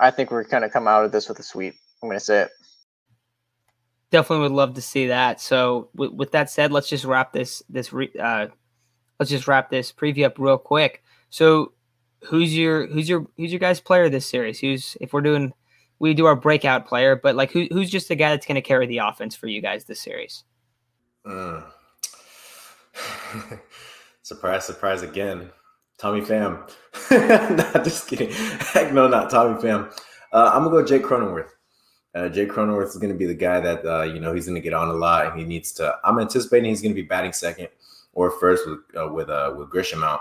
[0.00, 1.74] I think we're gonna come out of this with a sweep.
[2.02, 2.50] I'm gonna say it
[4.10, 5.40] definitely would love to see that.
[5.40, 8.48] So with, with that said, let's just wrap this this re, uh,
[9.18, 11.02] let's just wrap this preview up real quick.
[11.30, 11.72] So
[12.24, 14.60] who's your who's your who's your guys player this series?
[14.60, 15.52] Who's if we're doing
[15.98, 18.62] we do our breakout player, but like who who's just the guy that's going to
[18.62, 20.44] carry the offense for you guys this series?
[21.24, 21.62] Uh,
[24.22, 25.50] surprise, surprise again.
[25.98, 26.70] Tommy Pham.
[27.56, 28.30] not just kidding.
[28.32, 29.92] Heck no, not Tommy Pham.
[30.32, 31.50] Uh, I'm gonna go Jake Cronenworth.
[32.14, 34.54] Uh, Jay Cronenworth is going to be the guy that uh, you know he's going
[34.54, 35.94] to get on a lot, and he needs to.
[36.04, 37.68] I'm anticipating he's going to be batting second
[38.14, 40.20] or first with uh, with uh, with Grisham out.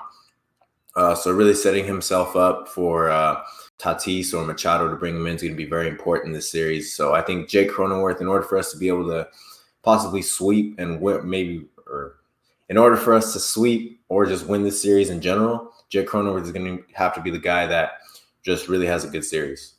[0.96, 3.42] Uh, so really setting himself up for uh,
[3.78, 6.50] Tatis or Machado to bring him in is going to be very important in this
[6.50, 6.96] series.
[6.96, 9.28] So I think Jay Cronenworth, in order for us to be able to
[9.84, 12.18] possibly sweep and win, maybe or
[12.70, 16.44] in order for us to sweep or just win this series in general, Jay Cronenworth
[16.44, 18.00] is going to have to be the guy that
[18.44, 19.76] just really has a good series.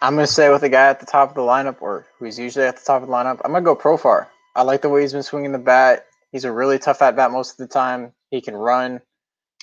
[0.00, 2.64] I'm gonna say with the guy at the top of the lineup, or who's usually
[2.64, 3.40] at the top of the lineup.
[3.44, 4.26] I'm gonna go Profar.
[4.54, 6.06] I like the way he's been swinging the bat.
[6.32, 8.12] He's a really tough at bat most of the time.
[8.30, 9.00] He can run.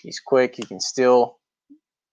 [0.02, 0.56] He's quick.
[0.56, 1.38] He can steal.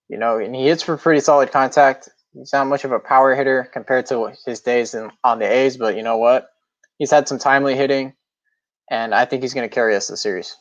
[0.09, 2.09] You know, and he hits for pretty solid contact.
[2.35, 5.77] He's not much of a power hitter compared to his days in, on the A's,
[5.77, 6.49] but you know what?
[6.99, 8.15] He's had some timely hitting,
[8.91, 10.57] and I think he's going to carry us the series.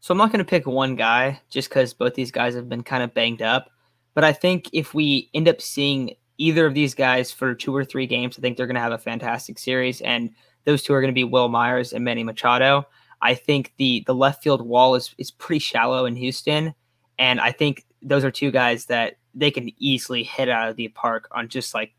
[0.00, 2.82] So I'm not going to pick one guy just because both these guys have been
[2.82, 3.70] kind of banged up.
[4.18, 7.84] But I think if we end up seeing either of these guys for two or
[7.84, 10.00] three games, I think they're going to have a fantastic series.
[10.00, 10.30] And
[10.64, 12.84] those two are going to be Wil Myers and Manny Machado.
[13.22, 16.74] I think the the left field wall is is pretty shallow in Houston,
[17.16, 20.88] and I think those are two guys that they can easily hit out of the
[20.88, 21.94] park on just like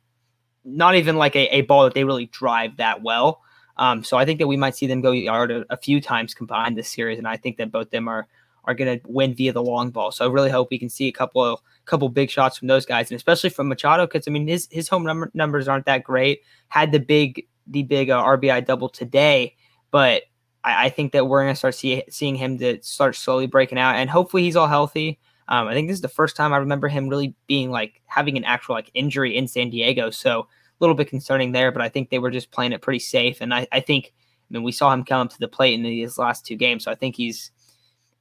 [0.65, 3.41] not even like a, a ball that they really drive that well.
[3.77, 6.33] Um, so I think that we might see them go yard a, a few times
[6.33, 8.27] combined this series, and I think that both them are
[8.65, 10.11] are going to win via the long ball.
[10.11, 12.85] So I really hope we can see a couple of couple big shots from those
[12.85, 16.03] guys, and especially from Machado, because I mean his his home number, numbers aren't that
[16.03, 16.41] great.
[16.67, 19.55] Had the big the big uh, RBI double today,
[19.91, 20.23] but
[20.63, 23.79] I, I think that we're going to start see, seeing him to start slowly breaking
[23.79, 25.19] out, and hopefully he's all healthy.
[25.47, 28.37] Um, I think this is the first time I remember him really being like having
[28.37, 30.11] an actual like injury in San Diego.
[30.11, 30.45] So a
[30.79, 33.41] little bit concerning there, but I think they were just playing it pretty safe.
[33.41, 35.83] And I, I think, I mean, we saw him come up to the plate in
[35.83, 37.51] these last two games, so I think he's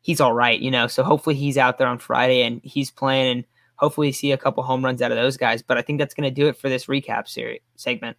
[0.08, 0.86] he's all right, you know.
[0.86, 3.44] So hopefully he's out there on Friday and he's playing, and
[3.76, 5.62] hopefully see a couple home runs out of those guys.
[5.62, 8.16] But I think that's going to do it for this recap series segment.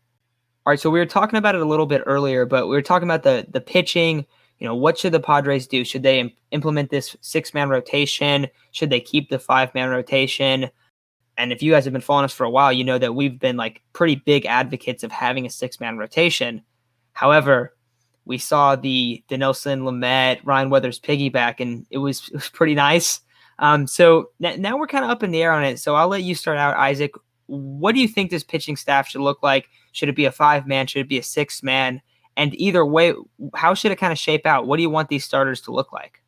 [0.66, 2.84] All right, so we were talking about it a little bit earlier, but we were
[2.84, 4.24] talking about the the pitching.
[4.60, 5.84] You know, what should the Padres do?
[5.84, 8.48] Should they Im- implement this six man rotation?
[8.72, 10.70] Should they keep the five man rotation?
[11.38, 13.40] And if you guys have been following us for a while, you know that we've
[13.40, 16.62] been like pretty big advocates of having a six man rotation.
[17.14, 17.74] However,
[18.26, 23.22] we saw the Dinelson Lamet Ryan Weathers piggyback, and it was it was pretty nice.
[23.60, 25.80] Um, so n- now we're kind of up in the air on it.
[25.80, 27.14] So I'll let you start out, Isaac.
[27.48, 29.68] What do you think this pitching staff should look like?
[29.92, 30.88] Should it be a five man?
[30.88, 32.02] Should it be a six man?
[32.38, 33.14] And either way,
[33.56, 34.68] how should it kind of shape out?
[34.68, 36.22] What do you want these starters to look like?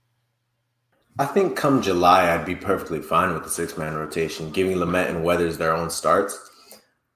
[1.19, 5.10] I think come July, I'd be perfectly fine with the six man rotation, giving Lamet
[5.10, 6.49] and Weathers their own starts.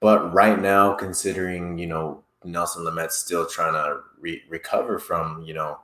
[0.00, 5.54] But right now, considering, you know, Nelson Lamet's still trying to re- recover from, you
[5.54, 5.78] know,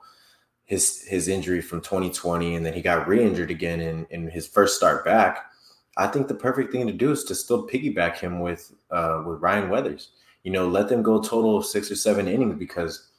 [0.65, 4.77] his his injury from 2020 and then he got re-injured again in, in his first
[4.77, 5.45] start back.
[5.97, 9.41] I think the perfect thing to do is to still piggyback him with uh, with
[9.41, 10.11] Ryan Weathers.
[10.43, 13.09] You know, let them go total of six or seven innings because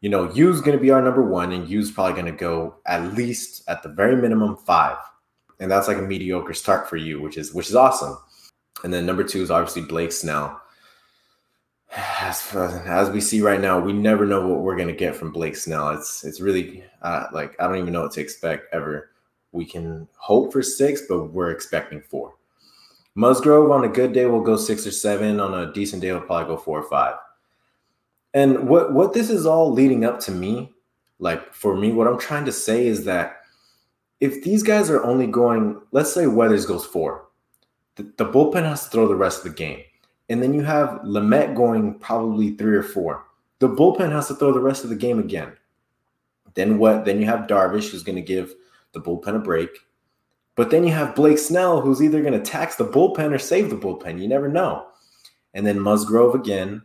[0.00, 2.76] you know, Yu's going to be our number one, and Yu's probably going to go
[2.86, 4.96] at least at the very minimum five,
[5.58, 8.16] and that's like a mediocre start for Yu, which is which is awesome.
[8.84, 10.60] And then number two is obviously Blake Snell.
[11.96, 15.32] As, as we see right now, we never know what we're going to get from
[15.32, 15.90] Blake Snell.
[15.90, 19.10] It's it's really uh, like I don't even know what to expect ever.
[19.52, 22.34] We can hope for six, but we're expecting four.
[23.14, 25.40] Musgrove on a good day will go six or seven.
[25.40, 27.16] On a decent day, will probably go four or five.
[28.34, 30.72] And what what this is all leading up to me,
[31.18, 33.40] like for me, what I'm trying to say is that
[34.20, 37.28] if these guys are only going, let's say Weathers goes four,
[37.96, 39.82] the, the bullpen has to throw the rest of the game.
[40.28, 43.24] And then you have Lamet going probably three or four.
[43.60, 45.52] The bullpen has to throw the rest of the game again.
[46.54, 47.04] Then what?
[47.04, 48.54] Then you have Darvish who's going to give
[48.92, 49.70] the bullpen a break.
[50.54, 53.70] But then you have Blake Snell who's either going to tax the bullpen or save
[53.70, 54.20] the bullpen.
[54.20, 54.88] You never know.
[55.54, 56.82] And then Musgrove again.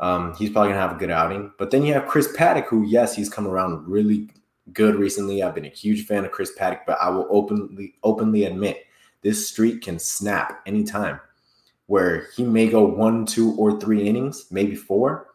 [0.00, 1.52] Um, he's probably gonna have a good outing.
[1.58, 4.30] But then you have Chris Paddack, who yes, he's come around really
[4.72, 5.42] good recently.
[5.42, 8.84] I've been a huge fan of Chris Paddack, but I will openly openly admit
[9.22, 11.20] this streak can snap anytime.
[11.88, 15.28] Where he may go one, two, or three innings, maybe four,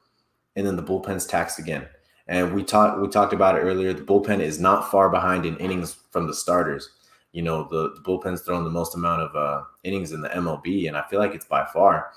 [0.56, 1.88] and then the bullpen's taxed again.
[2.28, 3.94] And we talked we talked about it earlier.
[3.94, 6.90] The bullpen is not far behind in innings from the starters.
[7.34, 10.88] You know, the, the bullpen's thrown the most amount of uh, innings in the MLB,
[10.88, 12.12] and I feel like it's by far.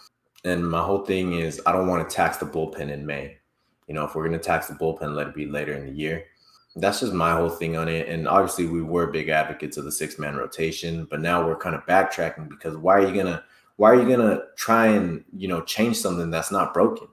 [0.44, 3.38] And my whole thing is I don't want to tax the bullpen in May.
[3.88, 6.24] You know, if we're to tax the bullpen, let it be later in the year.
[6.76, 8.08] That's just my whole thing on it.
[8.08, 11.74] And obviously, we were big advocates of the six man rotation, but now we're kind
[11.74, 13.42] of backtracking because why are you gonna
[13.76, 17.08] why are you gonna try and you know change something that's not broken?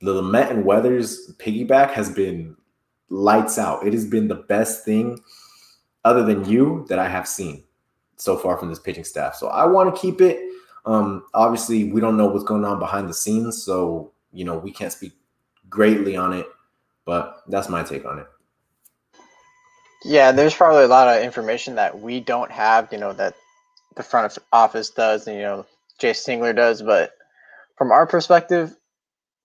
[0.00, 2.56] The Lamet and Weathers piggyback has been
[3.08, 3.86] lights out.
[3.86, 5.20] It has been the best thing,
[6.04, 7.64] other than Yu, that I have seen
[8.16, 9.34] so far from this pitching staff.
[9.34, 10.40] So I want to keep it.
[10.86, 14.72] Um, obviously, we don't know what's going on behind the scenes, so you know we
[14.72, 15.12] can't speak
[15.70, 16.46] greatly on it.
[17.06, 18.26] But that's my take on it.
[20.04, 23.34] Yeah, there's probably a lot of information that we don't have, you know, that
[23.96, 25.66] the front office does, and you know,
[26.04, 26.82] Jayce Tingler does.
[26.82, 27.12] But
[27.78, 28.76] from our perspective,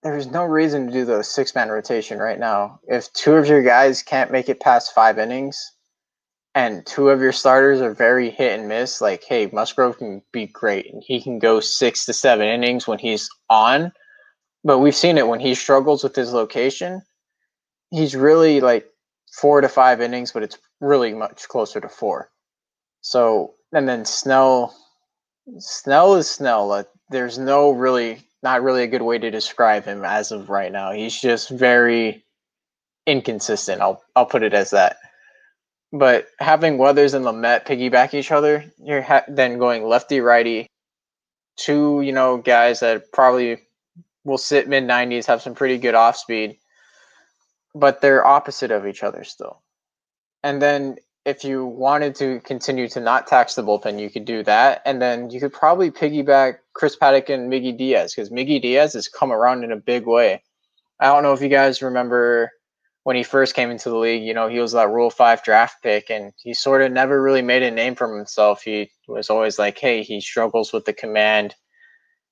[0.03, 2.79] there's no reason to do the six man rotation right now.
[2.87, 5.59] If two of your guys can't make it past five innings,
[6.55, 10.47] and two of your starters are very hit and miss, like, hey, Musgrove can be
[10.47, 13.91] great and he can go six to seven innings when he's on.
[14.63, 17.01] But we've seen it when he struggles with his location.
[17.91, 18.87] He's really like
[19.31, 22.29] four to five innings, but it's really much closer to four.
[23.01, 24.75] So, and then Snell,
[25.57, 26.85] Snell is Snell.
[27.09, 30.91] There's no really, not really a good way to describe him as of right now.
[30.91, 32.23] He's just very
[33.05, 33.81] inconsistent.
[33.81, 34.97] I'll, I'll put it as that.
[35.91, 40.67] But having Weathers and Lamet piggyback each other, you're ha- then going lefty righty,
[41.55, 43.57] two you know guys that probably
[44.23, 46.57] will sit mid 90s, have some pretty good off speed,
[47.73, 49.61] but they're opposite of each other still.
[50.43, 54.43] And then if you wanted to continue to not tax the bullpen, you could do
[54.43, 58.93] that, and then you could probably piggyback Chris Paddack and Miggy Diaz because Miggy Diaz
[58.93, 60.41] has come around in a big way.
[60.99, 62.51] I don't know if you guys remember
[63.03, 65.81] when he first came into the league, you know, he was that Rule 5 draft
[65.81, 68.61] pick and he sort of never really made a name for himself.
[68.61, 71.55] He was always like, hey, he struggles with the command.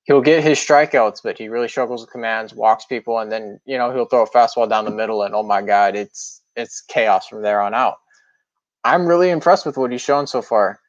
[0.04, 3.76] He'll get his strikeouts, but he really struggles with commands, walks people, and then, you
[3.76, 7.26] know, he'll throw a fastball down the middle and oh my God, it's it's chaos
[7.26, 7.96] from there on out.
[8.88, 10.80] I'm really impressed with what he's shown so far.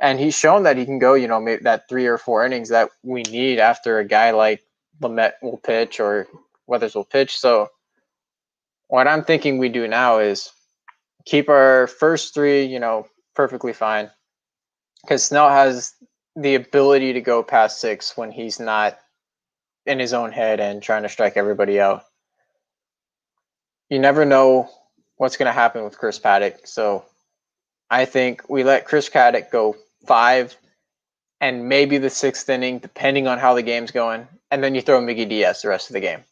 [0.00, 2.68] And he's shown that he can go, you know, maybe that three or four innings
[2.70, 4.62] that we need after a guy like
[5.00, 6.26] Lamet will pitch or
[6.66, 7.38] Weathers will pitch.
[7.38, 7.68] So
[8.88, 10.50] what I'm thinking we do now is
[11.24, 14.10] keep our first three, you know, perfectly fine.
[15.02, 15.92] Because Snell has
[16.34, 18.98] the ability to go past six when he's not
[19.86, 22.02] in his own head and trying to strike everybody out.
[23.88, 24.68] You never know
[25.16, 26.66] what's going to happen with Chris Paddack.
[26.66, 27.04] So
[27.90, 30.56] I think we let Chris Paddack go five
[31.40, 34.26] and maybe the sixth inning, depending on how the game's going.
[34.50, 36.24] And then you throw Miggy Diaz the rest of the game.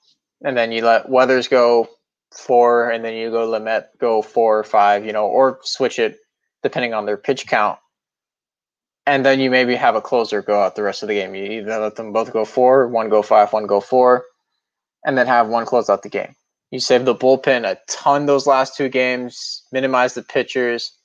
[0.44, 1.88] And then you let Weathers go
[2.32, 6.18] four, and then you go Lamet go four or five, you know, or switch it
[6.62, 7.78] depending on their pitch count.
[9.06, 11.34] And then you maybe have a closer go out the rest of the game.
[11.34, 14.24] You either let them both go four, one go five, one go four,
[15.04, 16.34] and then have one close out the game.
[16.70, 20.96] You save the bullpen a ton those last two games, minimize the pitchers.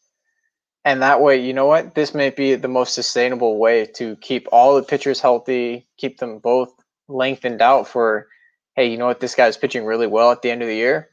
[0.90, 1.94] And that way, you know what?
[1.94, 6.40] This may be the most sustainable way to keep all the pitchers healthy, keep them
[6.40, 6.74] both
[7.08, 8.28] lengthened out for,
[8.76, 9.20] hey, you know what?
[9.20, 11.10] This guy's pitching really well at the end of the year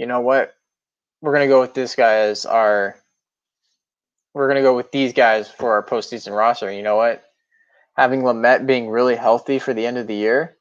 [0.00, 0.54] you know what?
[1.20, 2.96] We're gonna go with this guy as our.
[4.32, 6.72] We're gonna go with these guys for our postseason roster.
[6.72, 7.22] You know what?
[7.98, 10.56] Having Lamet being really healthy for the end of the year,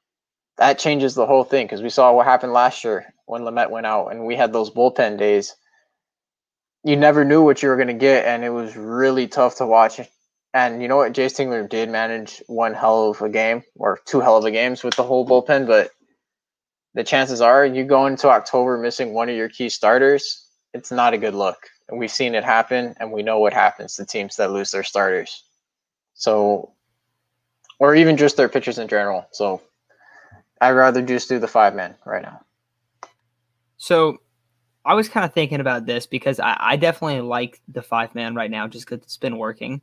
[0.57, 3.85] that changes the whole thing because we saw what happened last year when Lamet went
[3.85, 5.55] out and we had those bullpen days.
[6.83, 9.65] You never knew what you were going to get, and it was really tough to
[9.65, 9.99] watch.
[10.53, 11.13] And you know what?
[11.13, 14.83] Jayce Tingler did manage one hell of a game or two hell of a games
[14.83, 15.91] with the whole bullpen, but
[16.93, 21.13] the chances are you go into October missing one of your key starters, it's not
[21.13, 21.69] a good look.
[21.87, 24.83] And we've seen it happen, and we know what happens to teams that lose their
[24.83, 25.43] starters.
[26.13, 26.73] So,
[27.79, 29.27] or even just their pitchers in general.
[29.31, 29.61] So,
[30.61, 32.41] I'd rather just do the five men right now.
[33.77, 34.19] So,
[34.85, 38.35] I was kind of thinking about this because I, I definitely like the five man
[38.35, 39.81] right now just because it's been working.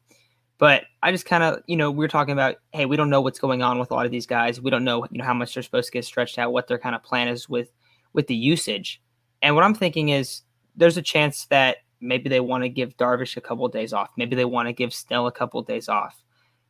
[0.59, 3.21] But I just kind of, you know, we are talking about, hey, we don't know
[3.21, 4.61] what's going on with a lot of these guys.
[4.61, 6.79] We don't know, you know, how much they're supposed to get stretched out, what their
[6.79, 7.69] kind of plan is with
[8.15, 9.03] with the usage.
[9.43, 10.43] And what I'm thinking is
[10.75, 14.11] there's a chance that maybe they want to give Darvish a couple of days off.
[14.17, 16.23] Maybe they want to give Snell a couple of days off.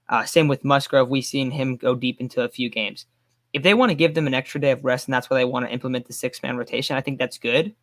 [0.09, 1.09] Uh, same with Musgrove.
[1.09, 3.07] We've seen him go deep into a few games.
[3.53, 5.45] If they want to give them an extra day of rest and that's why they
[5.45, 7.75] want to implement the six man rotation, I think that's good.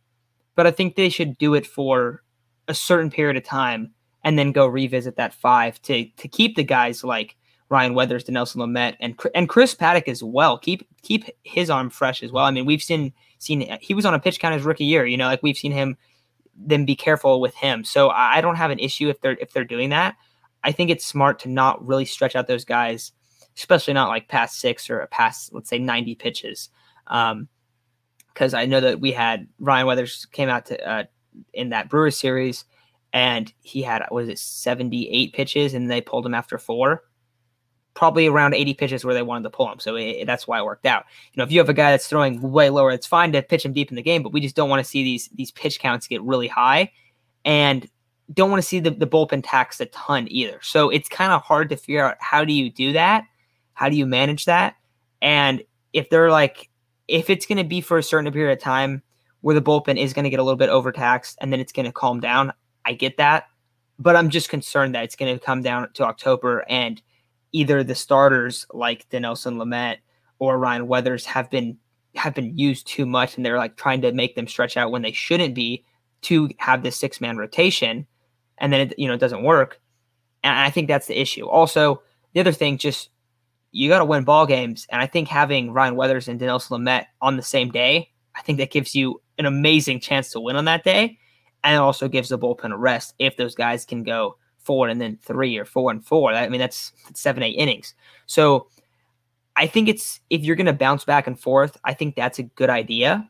[0.56, 2.22] But I think they should do it for
[2.68, 6.64] a certain period of time and then go revisit that five to to keep the
[6.64, 7.36] guys like
[7.68, 10.58] Ryan Weathers, Dinelson Lamet, and and Chris Paddack as well.
[10.58, 12.44] Keep keep his arm fresh as well.
[12.44, 15.06] I mean, we've seen seen he was on a pitch count his rookie year.
[15.06, 15.96] You know, like we've seen him.
[16.56, 17.82] Then be careful with him.
[17.82, 20.14] So I don't have an issue if they're if they're doing that.
[20.62, 23.10] I think it's smart to not really stretch out those guys,
[23.56, 26.70] especially not like past six or a past let's say ninety pitches.
[27.08, 27.48] Um,
[28.34, 31.04] because I know that we had Ryan Weathers came out to uh,
[31.52, 32.64] in that Brewers series
[33.12, 37.04] and he had was it 78 pitches and they pulled him after four?
[37.94, 40.64] Probably around 80 pitches where they wanted to pull him so it, that's why it
[40.64, 41.04] worked out.
[41.32, 43.64] You know if you have a guy that's throwing way lower it's fine to pitch
[43.64, 45.78] him deep in the game but we just don't want to see these these pitch
[45.78, 46.90] counts get really high
[47.44, 47.88] and
[48.32, 50.58] don't want to see the, the bullpen tax a ton either.
[50.62, 53.24] So it's kind of hard to figure out how do you do that?
[53.74, 54.76] How do you manage that?
[55.20, 56.70] And if they're like
[57.08, 59.02] if it's going to be for a certain period of time
[59.40, 61.86] where the bullpen is going to get a little bit overtaxed and then it's going
[61.86, 62.52] to calm down
[62.84, 63.44] I get that,
[63.98, 67.00] but I'm just concerned that it's going to come down to October and
[67.52, 69.98] either the starters like Dinelson Lamet
[70.38, 71.78] or Ryan Weathers have been
[72.16, 75.02] have been used too much and they're like trying to make them stretch out when
[75.02, 75.84] they shouldn't be
[76.22, 78.06] to have this six man rotation
[78.58, 79.80] and then it you know it doesn't work
[80.44, 81.48] and I think that's the issue.
[81.48, 82.02] Also,
[82.34, 83.08] the other thing just
[83.74, 87.06] you got to win ball games and I think having Ryan Weathers and Dinelson Lamet
[87.20, 90.64] on the same day, I think that gives you an amazing chance to win on
[90.66, 91.18] that day
[91.64, 95.00] and it also gives the bullpen a rest if those guys can go four and
[95.00, 96.32] then three or four and four.
[96.32, 97.94] I mean, that's seven, eight innings.
[98.26, 98.68] So
[99.56, 102.44] I think it's if you're going to bounce back and forth, I think that's a
[102.44, 103.28] good idea.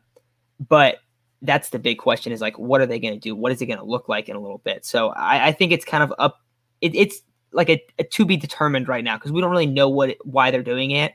[0.59, 0.97] But
[1.41, 3.35] that's the big question is like, what are they going to do?
[3.35, 4.85] What is it going to look like in a little bit?
[4.85, 6.39] So I, I think it's kind of up.
[6.81, 7.21] It, it's
[7.55, 10.51] like a, a, to be determined right now because we don't really know what why
[10.51, 11.13] they're doing it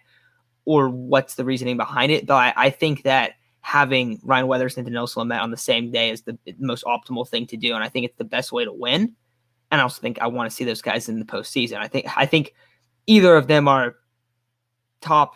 [0.64, 2.26] or what's the reasoning behind it.
[2.26, 6.11] But I, I think that having Ryan Weathers and Dinelson Lamet on the same day
[6.11, 8.72] is the most optimal thing to do, and I think it's the best way to
[8.72, 9.14] win.
[9.70, 11.76] And I also think I want to see those guys in the postseason.
[11.76, 12.55] I think I think
[13.07, 13.97] either of them are
[15.01, 15.34] top.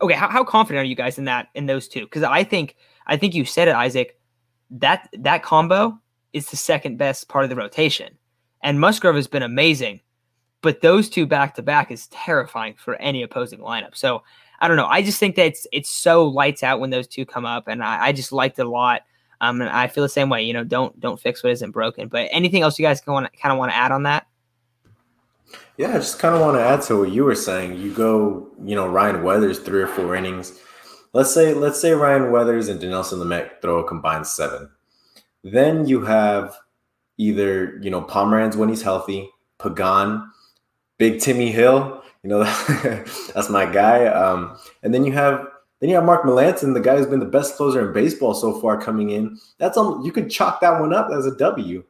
[0.00, 2.04] Okay, how, how confident are you guys in that in those two?
[2.04, 2.76] Because I think
[3.06, 4.18] I think you said it, Isaac.
[4.70, 5.98] That that combo
[6.32, 8.18] is the second best part of the rotation,
[8.62, 10.00] and Musgrove has been amazing,
[10.62, 13.96] but those two back to back is terrifying for any opposing lineup.
[13.96, 14.22] So
[14.60, 14.86] I don't know.
[14.86, 17.82] I just think that it's it's so lights out when those two come up, and
[17.82, 19.02] I, I just liked it a lot.
[19.40, 20.42] Um, and I feel the same way.
[20.42, 22.08] You know, don't don't fix what isn't broken.
[22.08, 24.26] But anything else you guys want kind of want to add on that?
[25.76, 27.80] Yeah, I just kind of want to add to what you were saying.
[27.80, 30.58] You go, you know, Ryan Weathers three or four innings.
[31.12, 34.68] Let's say, let's say Ryan Weathers and Dinelson Lamet throw a combined seven.
[35.44, 36.56] Then you have
[37.16, 39.30] either you know Pomeranz when he's healthy,
[39.62, 40.28] Pagan,
[40.98, 42.02] Big Timmy Hill.
[42.22, 42.44] You know
[43.34, 44.06] that's my guy.
[44.06, 45.46] Um, and then you have
[45.80, 48.60] then you have Mark Melancon, the guy who's been the best closer in baseball so
[48.60, 49.38] far, coming in.
[49.58, 51.84] That's um, you could chalk that one up as a W.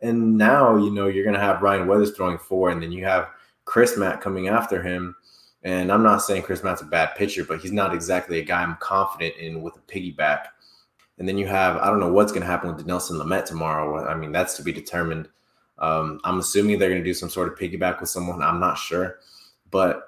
[0.00, 3.30] And now, you know, you're to have Ryan Weathers throwing four, and then you have
[3.64, 5.16] Chris Matt coming after him.
[5.64, 8.62] And I'm not saying Chris Matt's a bad pitcher, but he's not exactly a guy
[8.62, 10.44] I'm confident in with a piggyback.
[11.18, 14.06] And then you have, I don't know what's to happen with Nelson Lamet tomorrow.
[14.06, 15.28] I mean, that's to be determined.
[15.78, 18.42] Um, I'm assuming they're going to do some sort of piggyback with someone.
[18.42, 19.18] I'm not sure.
[19.70, 20.02] But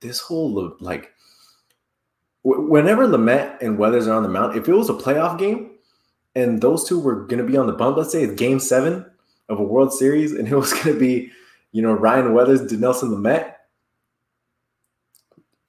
[0.00, 1.12] this whole, like,
[2.42, 5.72] whenever Lamet and Weathers are on the mound, if it was a playoff game
[6.34, 9.04] and those two were going to be on the bump, let's say it's game seven,
[9.50, 11.30] of a World Series, and it was going to be,
[11.72, 13.54] you know, Ryan Weathers, Dinelson Lamet.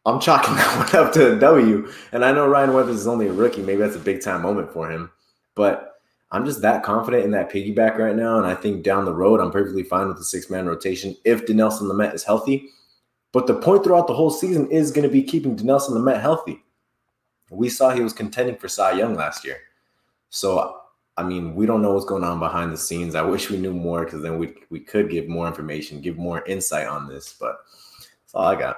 [0.06, 1.92] I'm chalking that one up to a W.
[2.12, 3.62] And I know Ryan Weathers is only a rookie.
[3.62, 5.12] Maybe that's a big time moment for him.
[5.56, 5.91] But
[6.32, 8.38] I'm just that confident in that piggyback right now.
[8.38, 11.46] And I think down the road, I'm perfectly fine with the six man rotation if
[11.46, 12.70] Dinelson Lamet is healthy.
[13.34, 16.64] But the point throughout the whole season is going to be keeping Dinelson Lamet healthy.
[17.50, 19.58] We saw he was contending for Cy Young last year.
[20.30, 20.82] So
[21.18, 23.16] I mean, we don't know what's going on behind the scenes.
[23.16, 26.44] I wish we knew more because then we we could give more information, give more
[26.46, 27.36] insight on this.
[27.40, 27.58] But
[28.00, 28.78] that's all I got.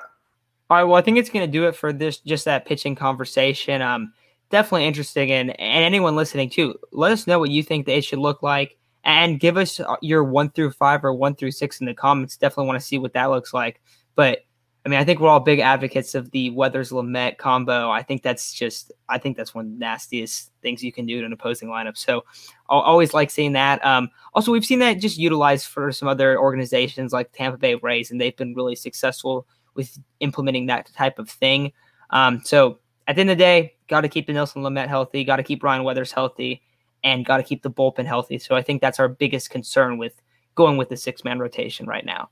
[0.69, 0.83] All right.
[0.83, 3.81] Well, I think it's going to do it for this just that pitching conversation.
[3.81, 4.13] Um,
[4.53, 8.19] definitely interesting, and and anyone listening too, let us know what you think they should
[8.19, 11.87] look like, and give us uh, your one through five or one through six in
[11.87, 12.37] the comments.
[12.37, 13.81] Definitely want to see what that looks like.
[14.15, 14.45] But
[14.85, 17.89] I mean, I think we're all big advocates of the Weathers Lamet combo.
[17.89, 21.17] I think that's just, I think that's one of the nastiest things you can do
[21.17, 21.97] in an opposing lineup.
[21.97, 22.25] So
[22.69, 23.83] I'll always like seeing that.
[23.85, 28.11] Um, also, we've seen that just utilized for some other organizations like Tampa Bay Rays,
[28.11, 31.71] and they've been really successful with implementing that type of thing.
[32.09, 35.35] Um, so at the end of the day, got to keep Dinelson Lamet healthy, got
[35.35, 36.63] to keep Ryan Weathers healthy,
[37.03, 38.39] and got to keep the bullpen healthy.
[38.39, 40.19] So I think that's our biggest concern with
[40.55, 42.31] going with the six man rotation right now.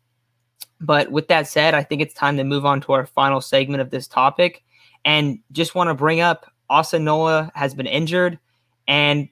[0.79, 3.79] But with that said, I think it's time to move on to our final segment
[3.79, 4.63] of this topic.
[5.05, 8.39] And just want to bring up Austin Nola has been injured.
[8.87, 9.29] And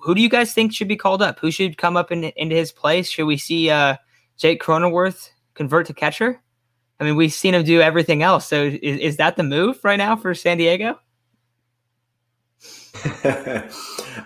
[0.00, 1.38] who do you guys think should be called up?
[1.40, 3.10] Who should come up in, into his place?
[3.10, 3.96] Should we see uh,
[4.38, 6.40] Jake Cronenworth convert to catcher?
[6.98, 8.48] I mean, we've seen him do everything else.
[8.48, 10.98] So is, is that the move right now for San Diego?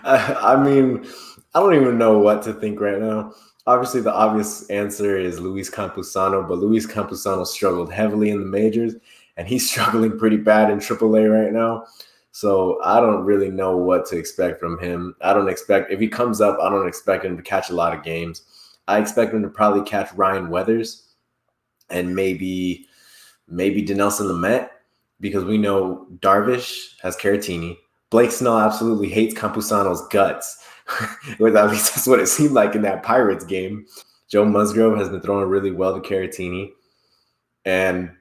[0.03, 1.05] I mean,
[1.53, 3.33] I don't even know what to think right now
[3.67, 8.95] obviously the obvious answer is Luis Campusano, but Luis Campusano struggled heavily in the majors
[9.37, 11.85] and he's struggling pretty bad in AAA right now.
[12.33, 15.15] So I don't really know what to expect from him.
[15.21, 17.95] I don't expect if he comes up, I don't expect him to catch a lot
[17.95, 18.43] of games.
[18.87, 21.07] I expect him to probably catch Ryan Weathers
[21.89, 22.87] and maybe
[23.47, 24.69] maybe Dinelson Lamet
[25.19, 27.77] because we know Darvish has Caratini.
[28.11, 30.63] Blake Snell absolutely hates Campusano's guts.
[31.29, 33.85] at least that's what it seemed like in that Pirates game.
[34.27, 36.71] Joe Musgrove has been throwing really well to Caratini,
[37.65, 38.11] and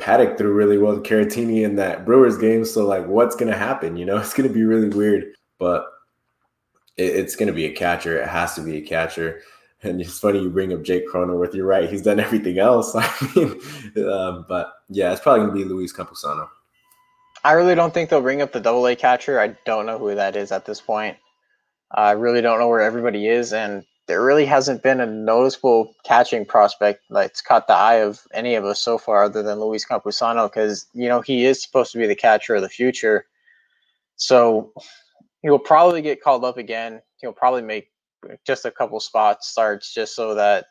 [0.00, 2.64] Paddack threw really well to Caratini in that Brewers game.
[2.64, 3.96] So, like, what's going to happen?
[3.96, 5.86] You know, it's going to be really weird, but
[6.96, 8.20] it, it's going to be a catcher.
[8.20, 9.40] It has to be a catcher.
[9.82, 11.52] And it's funny you bring up Jake Cronenworth.
[11.52, 12.94] You're right; he's done everything else.
[12.94, 16.48] I mean, um, but yeah, it's probably going to be Luis Campusano.
[17.44, 19.38] I really don't think they'll bring up the double A catcher.
[19.38, 21.18] I don't know who that is at this point.
[21.92, 26.46] I really don't know where everybody is, and there really hasn't been a noticeable catching
[26.46, 30.48] prospect that's caught the eye of any of us so far, other than Luis Campusano,
[30.48, 33.26] because you know he is supposed to be the catcher of the future.
[34.16, 34.72] So
[35.42, 37.02] he'll probably get called up again.
[37.20, 37.90] He'll probably make
[38.46, 40.66] just a couple spot starts just so that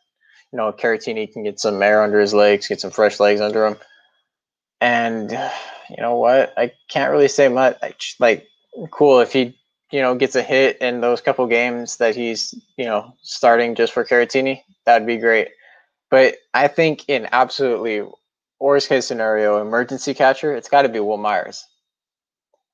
[0.52, 3.66] you know Caratini can get some air under his legs, get some fresh legs under
[3.66, 3.78] him.
[4.84, 5.32] And
[5.90, 6.54] you know what?
[6.58, 8.16] I can't really say much.
[8.20, 8.48] Like,
[8.92, 9.56] cool if he
[9.94, 13.94] you know, gets a hit in those couple games that he's, you know, starting just
[13.94, 15.50] for Caratini, that'd be great.
[16.10, 18.04] But I think in absolutely
[18.60, 21.64] worst case scenario, emergency catcher, it's got to be Wil Myers.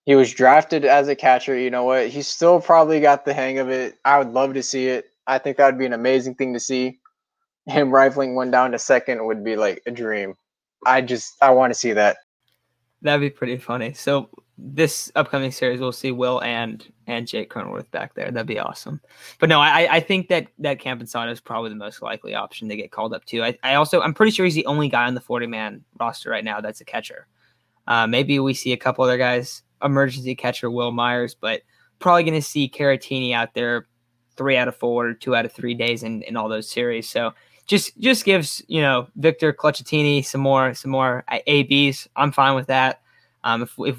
[0.06, 1.58] He was drafted as a catcher.
[1.58, 2.08] You know what?
[2.08, 3.98] He still probably got the hang of it.
[4.06, 5.10] I would love to see it.
[5.28, 7.00] I think that would be an amazing thing to see.
[7.66, 10.36] Him rifling one down to second would be like a dream.
[10.86, 12.18] I just I want to see that.
[13.02, 13.94] That'd be pretty funny.
[13.94, 18.30] So this upcoming series, we'll see Wil and and Jake Cronenworth back there.
[18.30, 19.02] That'd be awesome.
[19.40, 22.76] But no, I I think that that Campusano is probably the most likely option to
[22.76, 23.44] get called up to.
[23.44, 26.30] I, I also I'm pretty sure he's the only guy on the 40 man roster
[26.30, 27.28] right now that's a catcher.
[27.88, 31.62] Uh, maybe we see a couple other guys, emergency catcher Wil Myers, but
[31.98, 33.88] probably going to see Caratini out there
[34.36, 37.10] three out of four, two out of three days in, in all those series.
[37.10, 37.34] So
[37.70, 42.08] just just gives you know Victor Clutchettini some more some more ABs.
[42.16, 43.02] I'm fine with that.
[43.44, 43.96] Um, if if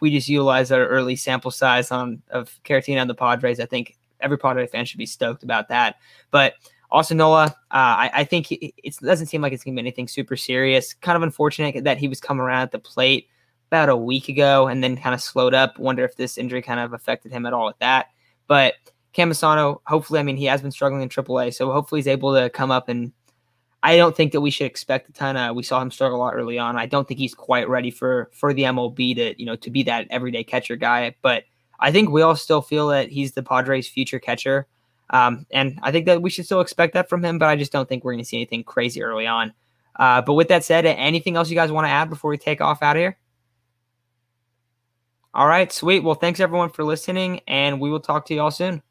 [0.00, 3.96] we just utilize our early sample size on of Caratini on the Padres, I think
[4.20, 5.96] every Padre fan should be stoked about that.
[6.30, 6.54] But
[6.90, 10.36] Austin Nola, uh, I, I, think it doesn't seem like it's to be anything super
[10.36, 10.94] serious.
[10.94, 13.28] Kind of unfortunate that he was coming around at the plate
[13.68, 15.78] about a week ago and then kind of slowed up.
[15.78, 18.08] Wonder if this injury kind of affected him at all with that.
[18.46, 18.74] But
[19.16, 22.50] Campusano, hopefully, I mean, he has been struggling in AAA, so hopefully he's able to
[22.50, 23.12] come up and
[23.84, 25.36] I don't think that we should expect a ton.
[25.36, 26.78] Of, we saw him struggle a lot early on.
[26.78, 29.82] I don't think he's quite ready for for the MLB to you know to be
[29.82, 31.14] that everyday catcher guy.
[31.20, 31.44] But
[31.78, 34.66] I think we all still feel that he's the Padres' future catcher.
[35.10, 37.72] Um, and I think that we should still expect that from him, but I just
[37.72, 39.52] don't think we're going to see anything crazy early on.
[39.96, 42.62] Uh, but with that said, anything else you guys want to add before we take
[42.62, 43.18] off out of here?
[45.34, 46.02] All right, sweet.
[46.02, 48.82] Well, thanks everyone for listening, and we will talk to you all soon.